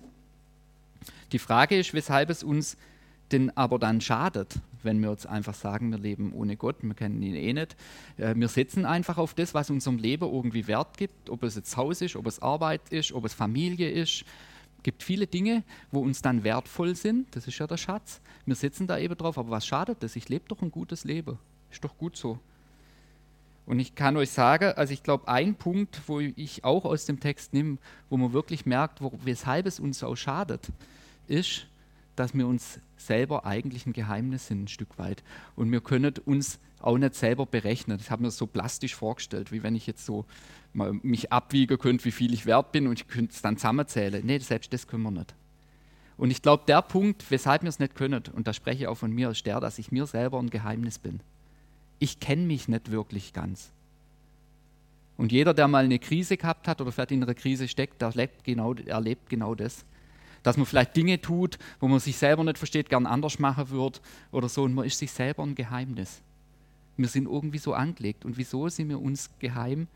Die 1.33 1.38
Frage 1.38 1.78
ist, 1.78 1.92
weshalb 1.92 2.30
es 2.30 2.42
uns 2.42 2.76
denn 3.33 3.56
aber 3.56 3.78
dann 3.78 4.00
schadet, 4.00 4.54
wenn 4.83 5.00
wir 5.00 5.11
uns 5.11 5.26
einfach 5.26 5.54
sagen, 5.54 5.90
wir 5.90 5.99
leben 5.99 6.33
ohne 6.33 6.56
Gott, 6.56 6.76
wir 6.83 6.94
kennen 6.94 7.23
ihn 7.23 7.35
eh 7.35 7.52
nicht. 7.52 7.76
Äh, 8.16 8.35
wir 8.37 8.49
setzen 8.49 8.85
einfach 8.85 9.18
auf 9.18 9.35
das, 9.35 9.54
was 9.54 9.71
unserem 9.71 9.99
Leben 9.99 10.30
irgendwie 10.30 10.66
Wert 10.66 10.97
gibt, 10.97 11.30
ob 11.30 11.42
es 11.42 11.56
jetzt 11.56 11.76
Haus 11.76 12.02
ist, 12.02 12.16
ob 12.16 12.26
es 12.26 12.40
Arbeit 12.40 12.83
ist, 12.90 13.12
ob 13.12 13.25
es 13.25 13.35
Familie 13.35 13.90
ist. 13.90 14.25
Es 14.76 14.83
gibt 14.83 15.02
viele 15.02 15.26
Dinge, 15.26 15.64
wo 15.90 16.00
uns 16.00 16.21
dann 16.21 16.44
wertvoll 16.44 16.94
sind, 16.94 17.35
das 17.35 17.47
ist 17.49 17.59
ja 17.59 17.66
der 17.66 17.78
Schatz. 17.78 18.21
Wir 18.44 18.54
setzen 18.54 18.87
da 18.87 18.99
eben 18.99 19.16
drauf, 19.16 19.38
aber 19.38 19.50
was 19.50 19.66
schadet 19.66 20.02
das? 20.02 20.16
Ich 20.16 20.28
lebe 20.28 20.44
doch 20.49 20.61
ein 20.61 20.71
gutes 20.71 21.04
Leben. 21.04 21.38
Ist 21.71 21.83
doch 21.83 21.97
gut 21.97 22.16
so. 22.16 22.38
Und 23.66 23.78
ich 23.78 23.94
kann 23.94 24.16
euch 24.16 24.30
sagen, 24.30 24.73
also 24.76 24.92
ich 24.92 25.02
glaube, 25.02 25.28
ein 25.28 25.54
Punkt, 25.54 26.02
wo 26.06 26.21
ich 26.21 26.64
auch 26.64 26.85
aus 26.85 27.06
dem 27.06 27.21
Text 27.21 27.54
nehme, 27.54 27.78
wo 28.11 28.16
man 28.16 28.33
wirklich 28.33 28.66
merkt, 28.66 29.00
wo, 29.00 29.12
weshalb 29.25 29.66
es 29.66 29.80
uns 29.80 30.00
so 30.00 30.14
schadet, 30.16 30.68
ist, 31.28 31.66
dass 32.16 32.35
wir 32.35 32.47
uns 32.47 32.78
selber 32.97 33.47
eigentlich 33.47 33.87
ein 33.87 33.92
Geheimnis 33.92 34.49
sind, 34.49 34.64
ein 34.64 34.68
Stück 34.68 34.99
weit. 34.99 35.23
Und 35.56 35.73
wir 35.73 35.80
können 35.80 36.14
uns 36.26 36.59
auch 36.80 36.99
nicht 36.99 37.14
selber 37.14 37.47
berechnen. 37.47 37.97
Das 37.97 38.11
habe 38.11 38.23
mir 38.23 38.30
so 38.30 38.47
plastisch 38.47 38.94
vorgestellt, 38.94 39.50
wie 39.50 39.62
wenn 39.62 39.75
ich 39.75 39.87
jetzt 39.87 40.04
so 40.04 40.26
mich 40.75 41.33
abwiegen 41.33 41.78
könnte, 41.78 42.04
wie 42.04 42.12
viel 42.12 42.35
ich 42.35 42.47
wert 42.47 42.73
bin 42.73 42.87
und 42.87 43.00
ich 43.00 43.09
könnte 43.09 43.33
es 43.33 43.40
dann 43.40 43.56
zusammenzählen. 43.56 44.25
Nee, 44.25 44.38
selbst 44.38 44.73
das 44.73 44.87
können 44.87 45.04
wir 45.04 45.11
nicht. 45.11 45.35
Und 46.16 46.30
ich 46.30 46.42
glaube, 46.42 46.64
der 46.66 46.83
Punkt, 46.83 47.30
weshalb 47.30 47.62
wir 47.62 47.68
es 47.68 47.78
nicht 47.78 47.94
können, 47.94 48.23
und 48.35 48.47
da 48.47 48.52
spreche 48.52 48.83
ich 48.83 48.87
auch 48.87 48.97
von 48.97 49.11
mir, 49.11 49.30
ist 49.30 49.47
der, 49.47 49.61
dass 49.61 49.78
ich 49.78 49.90
mir 49.90 50.06
selber 50.06 50.38
ein 50.38 50.50
Geheimnis 50.50 50.99
bin. 50.99 51.21
Ich 51.98 52.20
kenne 52.20 52.42
mich 52.42 52.68
nicht 52.68 52.90
wirklich 52.90 53.32
ganz. 53.32 53.70
Und 55.16 55.30
jeder, 55.30 55.54
der 55.54 55.68
mal 55.68 55.84
eine 55.84 55.98
Krise 55.98 56.36
gehabt 56.36 56.66
hat 56.66 56.80
oder 56.80 56.90
vielleicht 56.90 57.12
in 57.12 57.22
einer 57.22 57.34
Krise 57.34 57.68
steckt, 57.68 58.02
der 58.02 58.08
erlebt 58.08 58.42
genau, 58.44 58.74
erlebt 58.74 59.28
genau 59.28 59.54
das 59.54 59.84
dass 60.44 60.56
man 60.56 60.66
vielleicht 60.66 60.94
Dinge 60.94 61.20
tut, 61.20 61.58
wo 61.80 61.88
man 61.88 61.98
sich 61.98 62.16
selber 62.16 62.44
nicht 62.44 62.58
versteht, 62.58 62.88
gern 62.88 63.06
anders 63.06 63.40
machen 63.40 63.70
würde 63.70 63.98
oder 64.30 64.48
so. 64.48 64.62
Und 64.62 64.74
man 64.74 64.84
ist 64.84 64.98
sich 64.98 65.10
selber 65.10 65.42
ein 65.42 65.56
Geheimnis. 65.56 66.20
Wir 66.96 67.08
sind 67.08 67.26
irgendwie 67.26 67.58
so 67.58 67.74
angelegt. 67.74 68.24
Und 68.24 68.36
wieso 68.36 68.68
sind 68.68 68.90
wir 68.90 69.00
uns 69.00 69.30
geheim? 69.40 69.88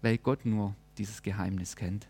Weil 0.00 0.16
Gott 0.16 0.46
nur 0.46 0.74
dieses 0.96 1.22
Geheimnis 1.22 1.74
kennt, 1.74 2.06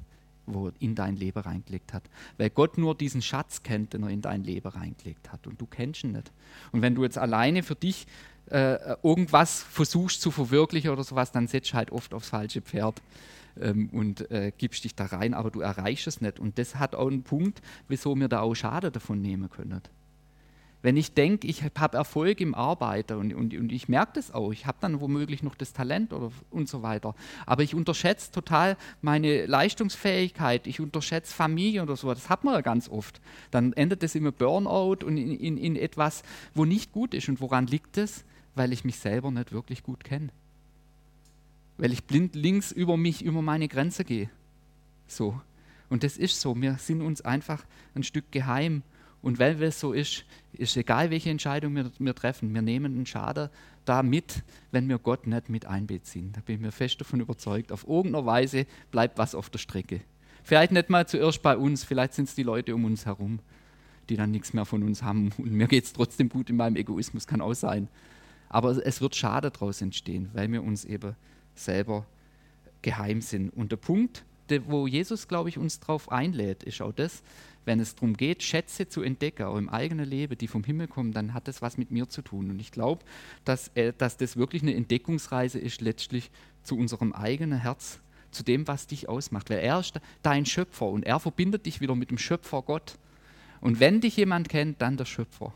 wo 0.46 0.68
er 0.68 0.72
in 0.78 0.94
dein 0.94 1.16
Leben 1.16 1.40
reingelegt 1.40 1.94
hat. 1.94 2.04
Weil 2.36 2.50
Gott 2.50 2.76
nur 2.76 2.94
diesen 2.94 3.22
Schatz 3.22 3.62
kennt, 3.62 3.94
den 3.94 4.02
er 4.02 4.10
in 4.10 4.20
dein 4.20 4.44
Leben 4.44 4.68
reingelegt 4.68 5.32
hat. 5.32 5.46
Und 5.46 5.58
du 5.58 5.66
kennst 5.66 6.04
ihn 6.04 6.12
nicht. 6.12 6.30
Und 6.72 6.82
wenn 6.82 6.94
du 6.94 7.04
jetzt 7.04 7.18
alleine 7.18 7.62
für 7.62 7.74
dich 7.74 8.06
äh, 8.50 8.96
irgendwas 9.02 9.62
versuchst 9.62 10.20
zu 10.20 10.30
verwirklichen 10.30 10.90
oder 10.90 11.04
sowas, 11.04 11.32
dann 11.32 11.46
setzt 11.48 11.72
du 11.72 11.74
halt 11.74 11.92
oft 11.92 12.14
aufs 12.14 12.28
falsche 12.28 12.60
Pferd 12.60 13.00
ähm, 13.60 13.88
und 13.92 14.30
äh, 14.30 14.52
gibst 14.56 14.84
dich 14.84 14.94
da 14.94 15.06
rein, 15.06 15.34
aber 15.34 15.50
du 15.50 15.60
erreichst 15.60 16.06
es 16.06 16.20
nicht. 16.20 16.38
Und 16.38 16.58
das 16.58 16.76
hat 16.76 16.94
auch 16.94 17.08
einen 17.08 17.22
Punkt, 17.22 17.60
wieso 17.88 18.14
wir 18.16 18.28
da 18.28 18.40
auch 18.40 18.54
Schade 18.54 18.90
davon 18.90 19.20
nehmen 19.20 19.50
können. 19.50 19.82
Wenn 20.80 20.96
ich 20.96 21.12
denke, 21.12 21.48
ich 21.48 21.64
habe 21.76 21.96
Erfolg 21.96 22.40
im 22.40 22.54
Arbeiten 22.54 23.14
und, 23.14 23.34
und, 23.34 23.52
und 23.52 23.72
ich 23.72 23.88
merke 23.88 24.12
das 24.14 24.32
auch, 24.32 24.52
ich 24.52 24.64
habe 24.64 24.78
dann 24.80 25.00
womöglich 25.00 25.42
noch 25.42 25.56
das 25.56 25.72
Talent 25.72 26.12
oder, 26.12 26.30
und 26.50 26.68
so 26.68 26.82
weiter, 26.82 27.16
aber 27.46 27.64
ich 27.64 27.74
unterschätze 27.74 28.30
total 28.30 28.76
meine 29.02 29.46
Leistungsfähigkeit, 29.46 30.68
ich 30.68 30.78
unterschätze 30.78 31.34
Familie 31.34 31.82
oder 31.82 31.96
so, 31.96 32.08
das 32.14 32.30
hat 32.30 32.44
man 32.44 32.54
ja 32.54 32.60
ganz 32.60 32.88
oft. 32.88 33.20
Dann 33.50 33.72
endet 33.72 34.04
das 34.04 34.14
immer 34.14 34.30
Burnout 34.30 35.04
und 35.04 35.16
in, 35.16 35.32
in, 35.32 35.56
in 35.58 35.74
etwas, 35.74 36.22
wo 36.54 36.64
nicht 36.64 36.92
gut 36.92 37.12
ist. 37.12 37.28
Und 37.28 37.40
woran 37.40 37.66
liegt 37.66 37.98
es? 37.98 38.24
Weil 38.58 38.72
ich 38.74 38.84
mich 38.84 38.98
selber 38.98 39.30
nicht 39.30 39.52
wirklich 39.52 39.82
gut 39.82 40.04
kenne 40.04 40.30
weil 41.78 41.92
ich 41.92 42.04
blind 42.04 42.34
links 42.34 42.72
über 42.72 42.96
mich, 42.96 43.24
über 43.24 43.40
meine 43.40 43.68
Grenze 43.68 44.04
gehe. 44.04 44.28
So. 45.06 45.40
Und 45.88 46.02
das 46.02 46.18
ist 46.18 46.40
so. 46.40 46.60
Wir 46.60 46.74
sind 46.74 47.00
uns 47.00 47.22
einfach 47.22 47.64
ein 47.94 48.02
Stück 48.02 48.30
geheim. 48.30 48.82
Und 49.22 49.38
weil 49.38 49.60
es 49.62 49.80
so 49.80 49.92
ist, 49.92 50.24
ist 50.52 50.76
egal, 50.76 51.10
welche 51.10 51.30
Entscheidung 51.30 51.74
wir, 51.74 51.90
wir 51.98 52.14
treffen, 52.14 52.52
wir 52.54 52.62
nehmen 52.62 52.94
einen 52.94 53.06
Schaden 53.06 53.48
da 53.84 54.02
mit, 54.02 54.42
wenn 54.70 54.88
wir 54.88 54.98
Gott 54.98 55.26
nicht 55.26 55.48
mit 55.48 55.64
einbeziehen. 55.64 56.32
Da 56.32 56.40
bin 56.40 56.56
ich 56.56 56.60
mir 56.60 56.72
fest 56.72 57.00
davon 57.00 57.20
überzeugt. 57.20 57.72
Auf 57.72 57.88
irgendeiner 57.88 58.26
Weise 58.26 58.66
bleibt 58.90 59.18
was 59.18 59.34
auf 59.34 59.48
der 59.50 59.58
Strecke. 59.58 60.02
Vielleicht 60.44 60.72
nicht 60.72 60.90
mal 60.90 61.06
zuerst 61.08 61.42
bei 61.42 61.56
uns, 61.56 61.84
vielleicht 61.84 62.14
sind 62.14 62.28
es 62.28 62.34
die 62.34 62.42
Leute 62.42 62.74
um 62.74 62.84
uns 62.84 63.06
herum, 63.06 63.40
die 64.08 64.16
dann 64.16 64.30
nichts 64.30 64.52
mehr 64.52 64.64
von 64.64 64.82
uns 64.82 65.02
haben. 65.02 65.32
Und 65.38 65.52
mir 65.52 65.66
geht 65.68 65.84
es 65.84 65.92
trotzdem 65.92 66.28
gut 66.28 66.50
in 66.50 66.56
meinem 66.56 66.76
Egoismus, 66.76 67.26
kann 67.26 67.40
auch 67.40 67.54
sein. 67.54 67.88
Aber 68.48 68.70
es 68.84 69.00
wird 69.00 69.14
Schade 69.14 69.50
daraus 69.50 69.80
entstehen, 69.82 70.30
weil 70.32 70.50
wir 70.50 70.62
uns 70.62 70.84
eben 70.84 71.14
selber 71.54 72.06
geheim 72.82 73.20
sind. 73.20 73.50
Und 73.50 73.72
der 73.72 73.76
Punkt, 73.76 74.24
wo 74.66 74.86
Jesus, 74.86 75.28
glaube 75.28 75.48
ich, 75.48 75.58
uns 75.58 75.80
darauf 75.80 76.10
einlädt, 76.10 76.62
ist 76.62 76.80
auch 76.80 76.92
das, 76.92 77.22
wenn 77.68 77.80
es 77.80 77.94
darum 77.94 78.16
geht, 78.16 78.42
Schätze 78.42 78.88
zu 78.88 79.02
entdecken, 79.02 79.42
auch 79.42 79.56
im 79.56 79.68
eigenen 79.68 80.08
Leben, 80.08 80.38
die 80.38 80.48
vom 80.48 80.64
Himmel 80.64 80.88
kommen, 80.88 81.12
dann 81.12 81.34
hat 81.34 81.48
das 81.48 81.60
was 81.60 81.76
mit 81.76 81.90
mir 81.90 82.08
zu 82.08 82.22
tun. 82.22 82.50
Und 82.50 82.58
ich 82.60 82.72
glaube, 82.72 83.04
dass, 83.44 83.68
äh, 83.74 83.92
dass 83.96 84.16
das 84.16 84.36
wirklich 84.36 84.62
eine 84.62 84.74
Entdeckungsreise 84.74 85.58
ist, 85.58 85.82
letztlich 85.82 86.30
zu 86.62 86.78
unserem 86.78 87.12
eigenen 87.12 87.60
Herz, 87.60 88.00
zu 88.30 88.42
dem, 88.42 88.66
was 88.66 88.86
dich 88.86 89.08
ausmacht. 89.08 89.50
Weil 89.50 89.58
er 89.58 89.80
ist 89.80 90.00
dein 90.22 90.46
Schöpfer 90.46 90.86
und 90.86 91.04
er 91.04 91.20
verbindet 91.20 91.66
dich 91.66 91.80
wieder 91.80 91.94
mit 91.94 92.10
dem 92.10 92.18
Schöpfer 92.18 92.62
Gott. 92.62 92.94
Und 93.60 93.80
wenn 93.80 94.00
dich 94.00 94.16
jemand 94.16 94.48
kennt, 94.48 94.80
dann 94.80 94.96
der 94.96 95.04
Schöpfer. 95.04 95.52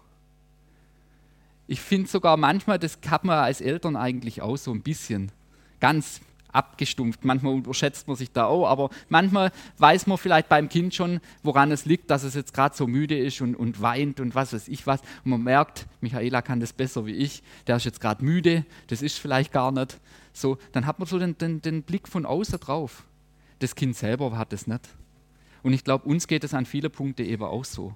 Ich 1.67 1.81
finde 1.81 2.09
sogar 2.09 2.37
manchmal, 2.37 2.79
das 2.79 2.99
hat 3.09 3.25
man 3.25 3.39
als 3.39 3.61
Eltern 3.61 3.97
eigentlich 3.97 4.43
auch 4.43 4.57
so 4.57 4.73
ein 4.73 4.83
bisschen 4.83 5.33
ganz 5.81 6.21
abgestumpft. 6.53 7.25
Manchmal 7.25 7.55
unterschätzt 7.55 8.07
man 8.07 8.17
sich 8.17 8.31
da 8.31 8.45
auch, 8.45 8.67
aber 8.67 8.91
manchmal 9.09 9.51
weiß 9.79 10.07
man 10.07 10.19
vielleicht 10.19 10.49
beim 10.49 10.69
Kind 10.69 10.95
schon, 10.95 11.21
woran 11.43 11.73
es 11.73 11.87
liegt, 11.87 12.11
dass 12.11 12.23
es 12.23 12.35
jetzt 12.35 12.55
gerade 12.55 12.77
so 12.77 12.87
müde 12.87 13.19
ist 13.19 13.41
und, 13.41 13.55
und 13.55 13.81
weint 13.81 14.21
und 14.21 14.35
was 14.35 14.53
weiß 14.53 14.69
ich 14.69 14.87
was. 14.87 15.01
Und 15.25 15.31
man 15.31 15.43
merkt, 15.43 15.87
Michaela 16.01 16.43
kann 16.43 16.61
das 16.61 16.73
besser 16.73 17.07
wie 17.07 17.15
ich, 17.15 17.43
der 17.67 17.77
ist 17.77 17.85
jetzt 17.85 18.01
gerade 18.01 18.25
müde, 18.25 18.65
das 18.89 19.03
ist 19.03 19.19
vielleicht 19.19 19.53
gar 19.53 19.73
nicht 19.73 19.99
so. 20.33 20.59
Dann 20.73 20.87
hat 20.87 20.99
man 20.99 21.09
so 21.09 21.19
den, 21.19 21.37
den, 21.39 21.63
den 21.63 21.83
Blick 21.83 22.07
von 22.07 22.27
außen 22.27 22.61
drauf. 22.61 23.05
Das 23.59 23.75
Kind 23.75 23.97
selber 23.97 24.37
hat 24.37 24.53
es 24.53 24.67
nicht. 24.67 24.89
Und 25.63 25.73
ich 25.73 25.85
glaube, 25.85 26.09
uns 26.09 26.27
geht 26.27 26.45
es 26.45 26.55
an 26.55 26.67
vielen 26.67 26.91
Punkten 26.91 27.25
eben 27.25 27.45
auch 27.45 27.65
so. 27.65 27.95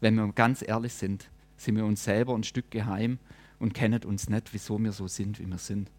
Wenn 0.00 0.14
wir 0.14 0.32
ganz 0.32 0.64
ehrlich 0.66 0.94
sind, 0.94 1.28
sind 1.56 1.76
wir 1.76 1.84
uns 1.84 2.04
selber 2.04 2.34
ein 2.34 2.44
Stück 2.44 2.70
geheim 2.70 3.18
und 3.58 3.74
kennen 3.74 4.02
uns 4.04 4.28
nicht, 4.28 4.52
wieso 4.52 4.78
wir 4.78 4.92
so 4.92 5.08
sind, 5.08 5.38
wie 5.38 5.46
wir 5.46 5.58
sind. 5.58 5.90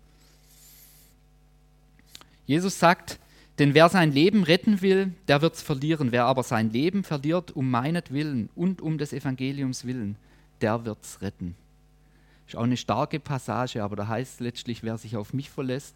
Jesus 2.46 2.80
sagt, 2.80 3.20
denn 3.58 3.74
wer 3.74 3.90
sein 3.90 4.12
Leben 4.12 4.44
retten 4.44 4.82
will, 4.82 5.14
der 5.28 5.42
wird 5.42 5.56
es 5.56 5.62
verlieren. 5.62 6.12
Wer 6.12 6.26
aber 6.26 6.44
sein 6.44 6.72
Leben 6.72 7.04
verliert 7.04 7.56
um 7.56 7.72
meinetwillen 7.72 8.50
und 8.56 8.82
um 8.82 8.98
des 8.98 9.14
Evangeliums 9.14 9.86
willen, 9.86 10.18
der 10.62 10.86
wird 10.86 11.00
es 11.02 11.22
retten. 11.22 11.56
Ist 12.48 12.56
auch 12.56 12.64
eine 12.64 12.78
starke 12.78 13.20
Passage, 13.20 13.82
aber 13.82 13.96
da 13.96 14.08
heißt 14.08 14.40
letztlich, 14.40 14.84
wer 14.84 14.98
sich 14.98 15.16
auf 15.16 15.34
mich 15.34 15.50
verlässt, 15.50 15.96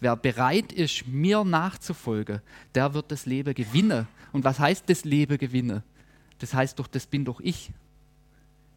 wer 0.00 0.14
bereit 0.14 0.72
ist, 0.72 1.08
mir 1.08 1.42
nachzufolgen, 1.44 2.40
der 2.74 2.94
wird 2.94 3.10
das 3.10 3.26
Leben 3.26 3.54
gewinnen. 3.54 4.06
Und 4.32 4.44
was 4.44 4.60
heißt 4.60 4.88
das 4.88 5.04
Leben 5.04 5.38
gewinnen? 5.38 5.82
Das 6.38 6.54
heißt 6.54 6.78
doch, 6.78 6.86
das 6.86 7.06
bin 7.06 7.24
doch 7.24 7.40
ich. 7.40 7.72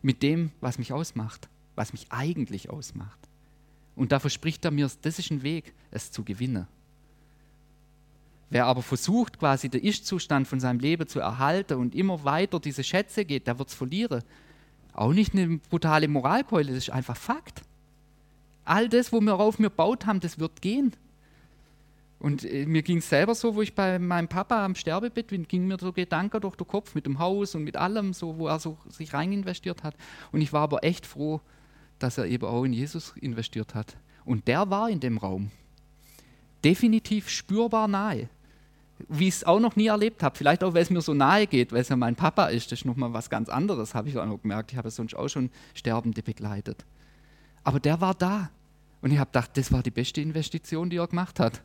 Mit 0.01 0.23
dem, 0.23 0.51
was 0.61 0.77
mich 0.79 0.93
ausmacht, 0.93 1.49
was 1.75 1.93
mich 1.93 2.07
eigentlich 2.09 2.69
ausmacht. 2.69 3.19
Und 3.95 4.11
da 4.11 4.19
verspricht 4.19 4.65
er 4.65 4.71
mir, 4.71 4.89
das 5.01 5.19
ist 5.19 5.31
ein 5.31 5.43
Weg, 5.43 5.73
es 5.91 6.11
zu 6.11 6.23
gewinnen. 6.23 6.67
Wer 8.49 8.65
aber 8.65 8.81
versucht, 8.81 9.39
quasi 9.39 9.69
den 9.69 9.81
Ist-Zustand 9.81 10.47
von 10.47 10.59
seinem 10.59 10.79
Leben 10.79 11.07
zu 11.07 11.19
erhalten 11.19 11.75
und 11.75 11.95
immer 11.95 12.23
weiter 12.25 12.59
diese 12.59 12.83
Schätze 12.83 13.23
geht, 13.23 13.47
der 13.47 13.57
wird 13.57 13.69
es 13.69 13.75
verlieren. 13.75 14.23
Auch 14.93 15.13
nicht 15.13 15.33
eine 15.33 15.57
brutale 15.69 16.07
Moralkeule, 16.09 16.73
das 16.73 16.83
ist 16.83 16.89
einfach 16.89 17.15
Fakt. 17.15 17.61
All 18.65 18.89
das, 18.89 19.13
worauf 19.13 19.57
wir 19.59 19.69
baut 19.69 20.05
haben, 20.05 20.19
das 20.19 20.37
wird 20.37 20.61
gehen. 20.61 20.93
Und 22.21 22.45
äh, 22.45 22.67
mir 22.67 22.83
ging 22.83 22.99
es 22.99 23.09
selber 23.09 23.33
so, 23.33 23.55
wo 23.55 23.63
ich 23.63 23.73
bei 23.73 23.97
meinem 23.97 24.27
Papa 24.27 24.63
am 24.63 24.75
Sterbebett 24.75 25.27
bin, 25.27 25.47
ging 25.47 25.67
mir 25.67 25.77
so 25.79 25.91
Gedanken 25.91 26.39
durch 26.39 26.55
den 26.55 26.67
Kopf 26.67 26.93
mit 26.93 27.07
dem 27.07 27.17
Haus 27.17 27.55
und 27.55 27.63
mit 27.63 27.77
allem, 27.77 28.13
so, 28.13 28.37
wo 28.37 28.47
er 28.47 28.59
so 28.59 28.77
sich 28.89 29.13
rein 29.13 29.31
investiert 29.31 29.83
hat. 29.83 29.95
Und 30.31 30.41
ich 30.41 30.53
war 30.53 30.61
aber 30.61 30.83
echt 30.83 31.07
froh, 31.07 31.41
dass 31.97 32.19
er 32.19 32.27
eben 32.27 32.45
auch 32.45 32.63
in 32.63 32.73
Jesus 32.73 33.13
investiert 33.19 33.73
hat. 33.73 33.97
Und 34.23 34.47
der 34.47 34.69
war 34.69 34.89
in 34.89 34.99
dem 34.99 35.17
Raum. 35.17 35.49
Definitiv 36.63 37.27
spürbar 37.27 37.87
nahe 37.87 38.29
wie 39.09 39.27
ich 39.27 39.35
es 39.35 39.43
auch 39.43 39.59
noch 39.59 39.75
nie 39.75 39.87
erlebt 39.87 40.23
habe. 40.23 40.37
Vielleicht 40.37 40.63
auch, 40.63 40.73
weil 40.73 40.83
es 40.83 40.89
mir 40.89 41.01
so 41.01 41.13
nahe 41.13 41.47
geht, 41.47 41.71
weil 41.71 41.81
es 41.81 41.89
ja 41.89 41.95
mein 41.95 42.15
Papa 42.15 42.47
ist. 42.47 42.71
Das 42.71 42.79
ist 42.79 42.85
nochmal 42.85 43.13
was 43.13 43.29
ganz 43.29 43.49
anderes, 43.49 43.95
habe 43.95 44.09
ich 44.09 44.17
auch 44.17 44.25
noch 44.25 44.41
gemerkt. 44.41 44.71
Ich 44.71 44.77
habe 44.77 44.91
sonst 44.91 45.15
auch 45.15 45.27
schon 45.27 45.49
Sterbende 45.73 46.21
begleitet. 46.21 46.85
Aber 47.63 47.79
der 47.79 48.01
war 48.01 48.13
da. 48.13 48.49
Und 49.01 49.11
ich 49.11 49.17
habe 49.17 49.31
gedacht, 49.31 49.57
das 49.57 49.71
war 49.71 49.81
die 49.81 49.91
beste 49.91 50.21
Investition, 50.21 50.89
die 50.89 50.97
er 50.97 51.07
gemacht 51.07 51.39
hat. 51.39 51.61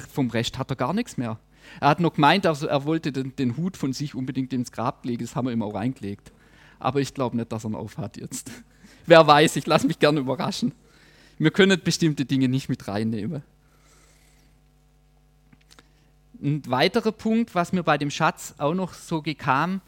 Vom 0.00 0.30
Rest 0.30 0.58
hat 0.58 0.70
er 0.70 0.76
gar 0.76 0.92
nichts 0.92 1.16
mehr. 1.16 1.38
Er 1.80 1.88
hat 1.88 2.00
noch 2.00 2.14
gemeint, 2.14 2.46
also 2.46 2.66
er 2.66 2.84
wollte 2.84 3.12
den, 3.12 3.34
den, 3.36 3.56
Hut 3.56 3.76
von 3.76 3.92
sich 3.92 4.14
unbedingt 4.14 4.52
ins 4.52 4.72
Grab 4.72 5.04
legen. 5.04 5.24
Das 5.24 5.34
haben 5.34 5.46
wir 5.46 5.52
ihm 5.52 5.62
auch 5.62 5.74
reingelegt. 5.74 6.32
Aber 6.78 7.00
ich 7.00 7.14
glaube 7.14 7.36
nicht, 7.36 7.50
dass 7.52 7.64
er 7.64 7.70
ihn 7.70 7.74
aufhat 7.74 8.16
jetzt. 8.16 8.50
Wer 9.06 9.26
weiß, 9.26 9.56
ich 9.56 9.66
lasse 9.66 9.86
mich 9.86 9.98
gerne 9.98 10.20
überraschen. 10.20 10.72
Wir 11.38 11.50
können 11.50 11.80
bestimmte 11.82 12.24
Dinge 12.24 12.48
nicht 12.48 12.68
mit 12.68 12.86
reinnehmen. 12.86 13.42
Ein 16.42 16.62
weiterer 16.66 17.12
Punkt, 17.12 17.54
was 17.54 17.72
mir 17.72 17.82
bei 17.82 17.96
dem 17.98 18.10
Schatz 18.10 18.54
auch 18.58 18.74
noch 18.74 18.92
so 18.92 19.22
gekam, 19.22 19.80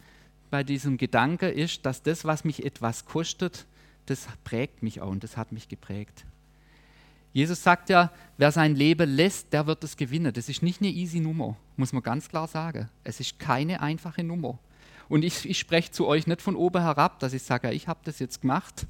bei 0.51 0.65
diesem 0.65 0.97
Gedanke, 0.97 1.49
ist, 1.49 1.85
dass 1.85 2.03
das, 2.03 2.25
was 2.25 2.45
mich 2.45 2.65
etwas 2.65 3.05
kostet, 3.05 3.67
das 4.07 4.27
prägt 4.45 4.83
mich 4.83 5.01
auch 5.01 5.11
und 5.11 5.23
das 5.23 5.37
hat 5.37 5.53
mich 5.53 5.69
geprägt. 5.69 6.25
Jesus 7.37 7.63
sagt 7.63 7.91
ja, 7.91 8.11
wer 8.39 8.51
sein 8.51 8.75
Leben 8.75 9.11
lässt, 9.11 9.53
der 9.53 9.67
wird 9.67 9.85
es 9.85 9.99
gewinnen. 9.99 10.33
Das 10.33 10.49
ist 10.49 10.63
nicht 10.63 10.81
eine 10.81 10.89
easy 10.89 11.21
Nummer, 11.21 11.55
muss 11.77 11.93
man 11.93 12.03
ganz 12.03 12.31
klar 12.31 12.49
sagen. 12.49 12.89
Es 13.05 13.21
ist 13.21 13.39
keine 13.39 13.83
einfache 13.83 14.25
Nummer. 14.25 14.59
Und 15.11 15.23
ich, 15.23 15.47
ich 15.47 15.59
spreche 15.59 15.91
zu 15.91 16.07
euch 16.07 16.27
nicht 16.27 16.41
von 16.41 16.57
oben 16.57 16.81
herab, 16.81 17.19
dass 17.19 17.35
ich 17.35 17.43
sage, 17.43 17.67
ja, 17.69 17.75
ich 17.75 17.89
habe 17.89 18.01
das 18.05 18.21
jetzt 18.21 18.41
gemacht 18.41 18.87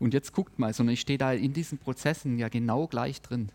und 0.00 0.12
jetzt 0.12 0.32
guckt 0.32 0.58
mal, 0.58 0.74
sondern 0.74 0.94
ich 0.94 1.02
stehe 1.02 1.18
da 1.18 1.32
in 1.32 1.52
diesen 1.52 1.78
Prozessen 1.78 2.36
ja 2.36 2.48
genau 2.48 2.88
gleich 2.88 3.22
drin. 3.22 3.52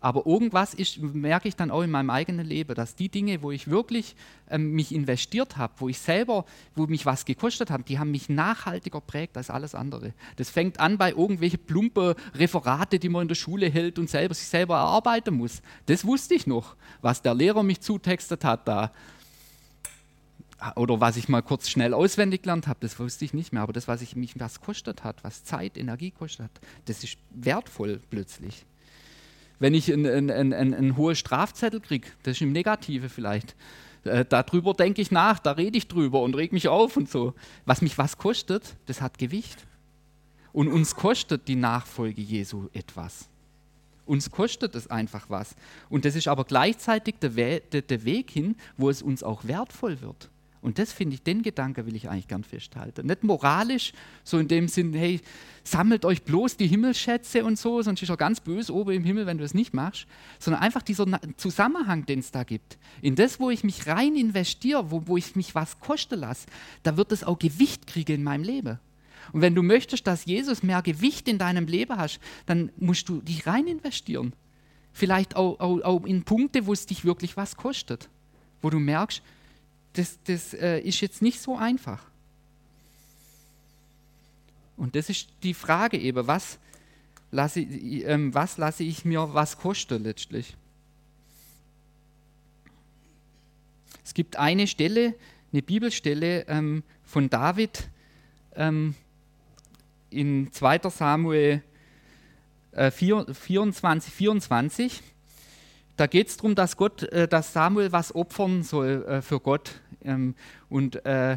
Aber 0.00 0.24
irgendwas 0.26 0.72
ist, 0.72 0.98
merke 0.98 1.46
ich 1.46 1.56
dann 1.56 1.70
auch 1.70 1.82
in 1.82 1.90
meinem 1.90 2.08
eigenen 2.08 2.46
Leben, 2.46 2.74
dass 2.74 2.94
die 2.94 3.10
Dinge, 3.10 3.42
wo 3.42 3.50
ich 3.50 3.68
wirklich 3.68 4.16
ähm, 4.48 4.72
mich 4.72 4.94
investiert 4.94 5.58
habe, 5.58 5.74
wo 5.76 5.90
ich 5.90 5.98
selber, 5.98 6.46
wo 6.74 6.86
mich 6.86 7.04
was 7.04 7.26
gekostet 7.26 7.70
haben, 7.70 7.84
die 7.84 7.98
haben 7.98 8.10
mich 8.10 8.30
nachhaltiger 8.30 9.02
prägt 9.02 9.36
als 9.36 9.50
alles 9.50 9.74
andere. 9.74 10.14
Das 10.36 10.48
fängt 10.48 10.80
an 10.80 10.96
bei 10.96 11.10
irgendwelchen 11.10 11.60
plumpe 11.66 12.16
Referate, 12.34 12.98
die 12.98 13.10
man 13.10 13.22
in 13.22 13.28
der 13.28 13.34
Schule 13.34 13.68
hält 13.68 13.98
und 13.98 14.08
selber, 14.08 14.34
sich 14.34 14.48
selber 14.48 14.76
erarbeiten 14.76 15.34
muss. 15.34 15.60
Das 15.84 16.06
wusste 16.06 16.34
ich 16.34 16.46
noch, 16.46 16.76
was 17.02 17.20
der 17.20 17.34
Lehrer 17.34 17.62
mich 17.62 17.80
zutextet 17.80 18.42
hat 18.44 18.66
da. 18.66 18.92
Oder 20.76 21.00
was 21.00 21.16
ich 21.16 21.28
mal 21.28 21.42
kurz 21.42 21.70
schnell 21.70 21.94
auswendig 21.94 22.42
gelernt 22.42 22.66
habe, 22.66 22.80
das 22.80 22.98
wusste 22.98 23.24
ich 23.24 23.32
nicht 23.32 23.52
mehr. 23.52 23.62
Aber 23.62 23.72
das, 23.72 23.88
was 23.88 24.02
ich 24.02 24.16
mich 24.16 24.38
was 24.38 24.60
kostet 24.60 25.04
hat, 25.04 25.24
was 25.24 25.44
Zeit, 25.44 25.76
Energie 25.76 26.10
kostet 26.10 26.44
hat, 26.44 26.60
das 26.86 27.02
ist 27.02 27.16
wertvoll 27.30 28.00
plötzlich 28.10 28.64
wenn 29.60 29.74
ich 29.74 29.92
einen, 29.92 30.30
einen, 30.30 30.52
einen, 30.52 30.74
einen 30.74 30.96
hohen 30.96 31.14
Strafzettel 31.14 31.80
kriege, 31.80 32.08
das 32.24 32.32
ist 32.36 32.40
im 32.40 32.50
Negative 32.50 33.08
vielleicht, 33.08 33.54
äh, 34.04 34.24
darüber 34.28 34.74
denke 34.74 35.02
ich 35.02 35.10
nach, 35.10 35.38
da 35.38 35.52
rede 35.52 35.78
ich 35.78 35.86
drüber 35.86 36.22
und 36.22 36.34
reg 36.34 36.52
mich 36.52 36.68
auf 36.68 36.96
und 36.96 37.08
so. 37.08 37.34
Was 37.66 37.82
mich 37.82 37.98
was 37.98 38.16
kostet, 38.16 38.76
das 38.86 39.00
hat 39.00 39.18
Gewicht. 39.18 39.66
Und 40.52 40.68
uns 40.68 40.96
kostet 40.96 41.46
die 41.46 41.56
Nachfolge 41.56 42.22
Jesu 42.22 42.68
etwas. 42.72 43.28
Uns 44.06 44.30
kostet 44.30 44.74
es 44.74 44.90
einfach 44.90 45.28
was. 45.28 45.54
Und 45.88 46.04
das 46.04 46.16
ist 46.16 46.26
aber 46.26 46.44
gleichzeitig 46.44 47.16
der, 47.20 47.36
We 47.36 47.62
der, 47.70 47.82
der 47.82 48.04
Weg 48.04 48.30
hin, 48.30 48.56
wo 48.76 48.90
es 48.90 49.02
uns 49.02 49.22
auch 49.22 49.44
wertvoll 49.44 50.00
wird. 50.00 50.30
Und 50.62 50.78
das 50.78 50.92
finde 50.92 51.14
ich, 51.14 51.22
den 51.22 51.42
Gedanke 51.42 51.86
will 51.86 51.96
ich 51.96 52.10
eigentlich 52.10 52.28
gern 52.28 52.44
festhalten. 52.44 53.06
Nicht 53.06 53.24
moralisch, 53.24 53.92
so 54.24 54.38
in 54.38 54.46
dem 54.46 54.68
Sinn, 54.68 54.92
hey, 54.92 55.20
sammelt 55.64 56.04
euch 56.04 56.22
bloß 56.22 56.58
die 56.58 56.66
Himmelsschätze 56.66 57.44
und 57.44 57.58
so, 57.58 57.80
sonst 57.80 58.02
ist 58.02 58.10
er 58.10 58.18
ganz 58.18 58.40
böse 58.40 58.74
oben 58.74 58.92
im 58.92 59.04
Himmel, 59.04 59.24
wenn 59.24 59.38
du 59.38 59.44
es 59.44 59.54
nicht 59.54 59.72
machst, 59.72 60.06
sondern 60.38 60.62
einfach 60.62 60.82
dieser 60.82 61.06
Zusammenhang, 61.38 62.04
den 62.04 62.18
es 62.18 62.30
da 62.30 62.44
gibt. 62.44 62.78
In 63.00 63.14
das, 63.14 63.40
wo 63.40 63.48
ich 63.48 63.64
mich 63.64 63.86
rein 63.86 64.16
investiere, 64.16 64.90
wo, 64.90 65.06
wo 65.06 65.16
ich 65.16 65.34
mich 65.34 65.54
was 65.54 65.80
kosten 65.80 66.20
lasse, 66.20 66.46
da 66.82 66.98
wird 66.98 67.10
es 67.12 67.24
auch 67.24 67.38
Gewicht 67.38 67.86
kriegen 67.86 68.16
in 68.16 68.22
meinem 68.22 68.44
Leben. 68.44 68.78
Und 69.32 69.40
wenn 69.40 69.54
du 69.54 69.62
möchtest, 69.62 70.06
dass 70.06 70.26
Jesus 70.26 70.62
mehr 70.62 70.82
Gewicht 70.82 71.28
in 71.28 71.38
deinem 71.38 71.66
Leben 71.66 71.96
hast, 71.96 72.20
dann 72.46 72.70
musst 72.76 73.08
du 73.08 73.20
dich 73.20 73.46
rein 73.46 73.66
investieren. 73.66 74.34
Vielleicht 74.92 75.36
auch, 75.36 75.60
auch, 75.60 75.80
auch 75.82 76.04
in 76.04 76.24
Punkte, 76.24 76.66
wo 76.66 76.72
es 76.72 76.86
dich 76.86 77.04
wirklich 77.04 77.36
was 77.36 77.56
kostet. 77.56 78.08
Wo 78.60 78.70
du 78.70 78.78
merkst, 78.78 79.22
das, 79.94 80.18
das 80.24 80.54
äh, 80.54 80.80
ist 80.80 81.00
jetzt 81.00 81.22
nicht 81.22 81.40
so 81.40 81.56
einfach. 81.56 82.02
Und 84.76 84.96
das 84.96 85.10
ist 85.10 85.28
die 85.42 85.54
Frage 85.54 85.98
eben, 85.98 86.26
was 86.26 86.58
lasse, 87.30 87.60
ähm, 87.60 88.32
was 88.34 88.56
lasse 88.56 88.82
ich 88.84 89.04
mir 89.04 89.34
was 89.34 89.58
kosten 89.58 90.02
letztlich? 90.02 90.56
Es 94.04 94.14
gibt 94.14 94.36
eine 94.36 94.66
Stelle, 94.66 95.14
eine 95.52 95.62
Bibelstelle 95.62 96.46
ähm, 96.48 96.82
von 97.04 97.28
David 97.28 97.88
ähm, 98.56 98.94
in 100.10 100.52
2 100.52 100.80
Samuel 100.90 101.62
äh, 102.72 102.90
24, 102.90 104.12
24 104.12 105.02
da 106.00 106.06
geht 106.06 106.28
es 106.28 106.38
darum, 106.38 106.54
dass, 106.54 106.78
Gott, 106.78 107.02
äh, 107.02 107.28
dass 107.28 107.52
Samuel 107.52 107.92
was 107.92 108.14
opfern 108.14 108.62
soll 108.62 109.04
äh, 109.04 109.20
für 109.20 109.38
Gott. 109.38 109.82
Ähm, 110.02 110.34
und 110.70 111.04
äh, 111.04 111.36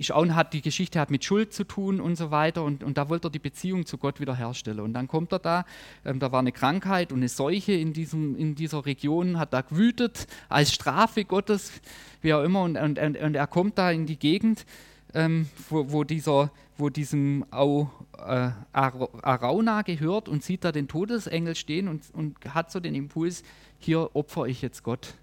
Schauen 0.00 0.34
hat 0.34 0.54
die 0.54 0.62
Geschichte 0.62 0.98
hat 0.98 1.10
mit 1.10 1.22
Schuld 1.22 1.52
zu 1.52 1.64
tun 1.64 2.00
und 2.00 2.16
so 2.16 2.30
weiter 2.30 2.64
und, 2.64 2.82
und 2.82 2.96
da 2.96 3.10
wollte 3.10 3.28
er 3.28 3.30
die 3.30 3.38
Beziehung 3.38 3.84
zu 3.84 3.98
Gott 3.98 4.20
wiederherstellen. 4.20 4.80
Und 4.80 4.94
dann 4.94 5.06
kommt 5.06 5.32
er 5.32 5.38
da, 5.38 5.64
ähm, 6.04 6.18
da 6.18 6.32
war 6.32 6.40
eine 6.40 6.50
Krankheit 6.50 7.12
und 7.12 7.18
eine 7.18 7.28
Seuche 7.28 7.72
in, 7.72 7.92
diesem, 7.92 8.34
in 8.36 8.54
dieser 8.54 8.86
Region, 8.86 9.38
hat 9.38 9.52
da 9.52 9.60
gewütet 9.60 10.26
als 10.48 10.72
Strafe 10.72 11.26
Gottes, 11.26 11.72
wie 12.22 12.32
auch 12.32 12.42
immer, 12.42 12.62
und, 12.62 12.78
und, 12.78 12.98
und 12.98 13.34
er 13.34 13.46
kommt 13.46 13.76
da 13.76 13.90
in 13.90 14.06
die 14.06 14.18
Gegend, 14.18 14.64
ähm, 15.14 15.48
wo, 15.68 15.92
wo, 15.92 16.04
dieser, 16.04 16.50
wo 16.76 16.88
diesem 16.88 17.44
Au, 17.50 17.90
äh, 18.18 18.50
Arauna 18.72 19.82
gehört 19.82 20.28
und 20.28 20.42
sieht 20.42 20.64
da 20.64 20.72
den 20.72 20.88
Todesengel 20.88 21.54
stehen 21.54 21.88
und, 21.88 22.02
und 22.12 22.36
hat 22.54 22.70
so 22.70 22.80
den 22.80 22.94
Impuls, 22.94 23.42
hier 23.78 24.14
opfer 24.14 24.46
ich 24.46 24.62
jetzt 24.62 24.82
Gott, 24.82 25.14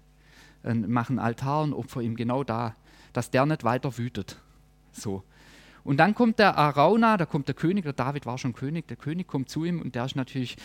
äh, 0.64 0.74
mache 0.74 1.10
einen 1.10 1.18
Altar 1.18 1.62
und 1.62 1.72
opfer 1.72 2.02
ihm 2.02 2.16
genau 2.16 2.44
da, 2.44 2.76
dass 3.12 3.30
der 3.30 3.46
nicht 3.46 3.64
weiter 3.64 3.96
wütet. 3.98 4.40
So. 4.92 5.24
Und 5.82 5.96
dann 5.96 6.14
kommt 6.14 6.38
der 6.38 6.58
Arauna, 6.58 7.16
da 7.16 7.24
kommt 7.24 7.48
der 7.48 7.54
König, 7.54 7.84
der 7.84 7.94
David 7.94 8.26
war 8.26 8.36
schon 8.36 8.52
König, 8.52 8.86
der 8.88 8.96
König 8.96 9.26
kommt 9.26 9.48
zu 9.48 9.64
ihm 9.64 9.80
und 9.80 9.94
der 9.94 10.04
ist 10.04 10.14
natürlich, 10.14 10.56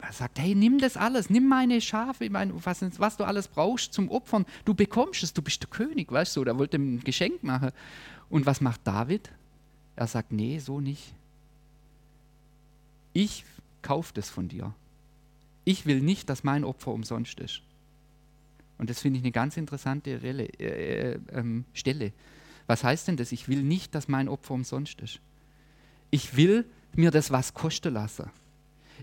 er 0.00 0.12
sagt, 0.12 0.38
hey, 0.38 0.54
nimm 0.54 0.78
das 0.78 0.96
alles, 0.96 1.30
nimm 1.30 1.48
meine 1.48 1.80
Schafe, 1.80 2.28
mein, 2.28 2.52
was, 2.64 2.82
was, 2.98 3.16
du 3.16 3.24
alles 3.24 3.46
brauchst 3.46 3.92
zum 3.92 4.10
Opfern, 4.10 4.44
du 4.64 4.74
bekommst 4.74 5.22
es, 5.22 5.32
du 5.32 5.42
bist 5.42 5.62
der 5.62 5.70
König, 5.70 6.10
weißt 6.10 6.36
du, 6.36 6.44
der 6.44 6.58
wollte 6.58 6.76
ihm 6.76 6.96
ein 6.96 7.00
Geschenk 7.00 7.44
machen. 7.44 7.70
Und 8.34 8.46
was 8.46 8.60
macht 8.60 8.80
David? 8.82 9.30
Er 9.94 10.08
sagt, 10.08 10.32
nee, 10.32 10.58
so 10.58 10.80
nicht. 10.80 11.14
Ich 13.12 13.44
kaufe 13.80 14.12
das 14.12 14.28
von 14.28 14.48
dir. 14.48 14.74
Ich 15.64 15.86
will 15.86 16.00
nicht, 16.00 16.28
dass 16.28 16.42
mein 16.42 16.64
Opfer 16.64 16.90
umsonst 16.90 17.38
ist. 17.38 17.62
Und 18.76 18.90
das 18.90 18.98
finde 18.98 19.18
ich 19.18 19.24
eine 19.24 19.30
ganz 19.30 19.56
interessante 19.56 20.20
Relle, 20.20 20.48
äh, 20.58 21.12
äh, 21.12 21.20
ähm, 21.30 21.64
Stelle. 21.74 22.12
Was 22.66 22.82
heißt 22.82 23.06
denn 23.06 23.16
das? 23.16 23.30
Ich 23.30 23.46
will 23.46 23.62
nicht, 23.62 23.94
dass 23.94 24.08
mein 24.08 24.28
Opfer 24.28 24.54
umsonst 24.54 25.00
ist. 25.00 25.20
Ich 26.10 26.36
will 26.36 26.64
mir 26.96 27.12
das 27.12 27.30
was 27.30 27.54
kosten 27.54 27.94
lassen. 27.94 28.32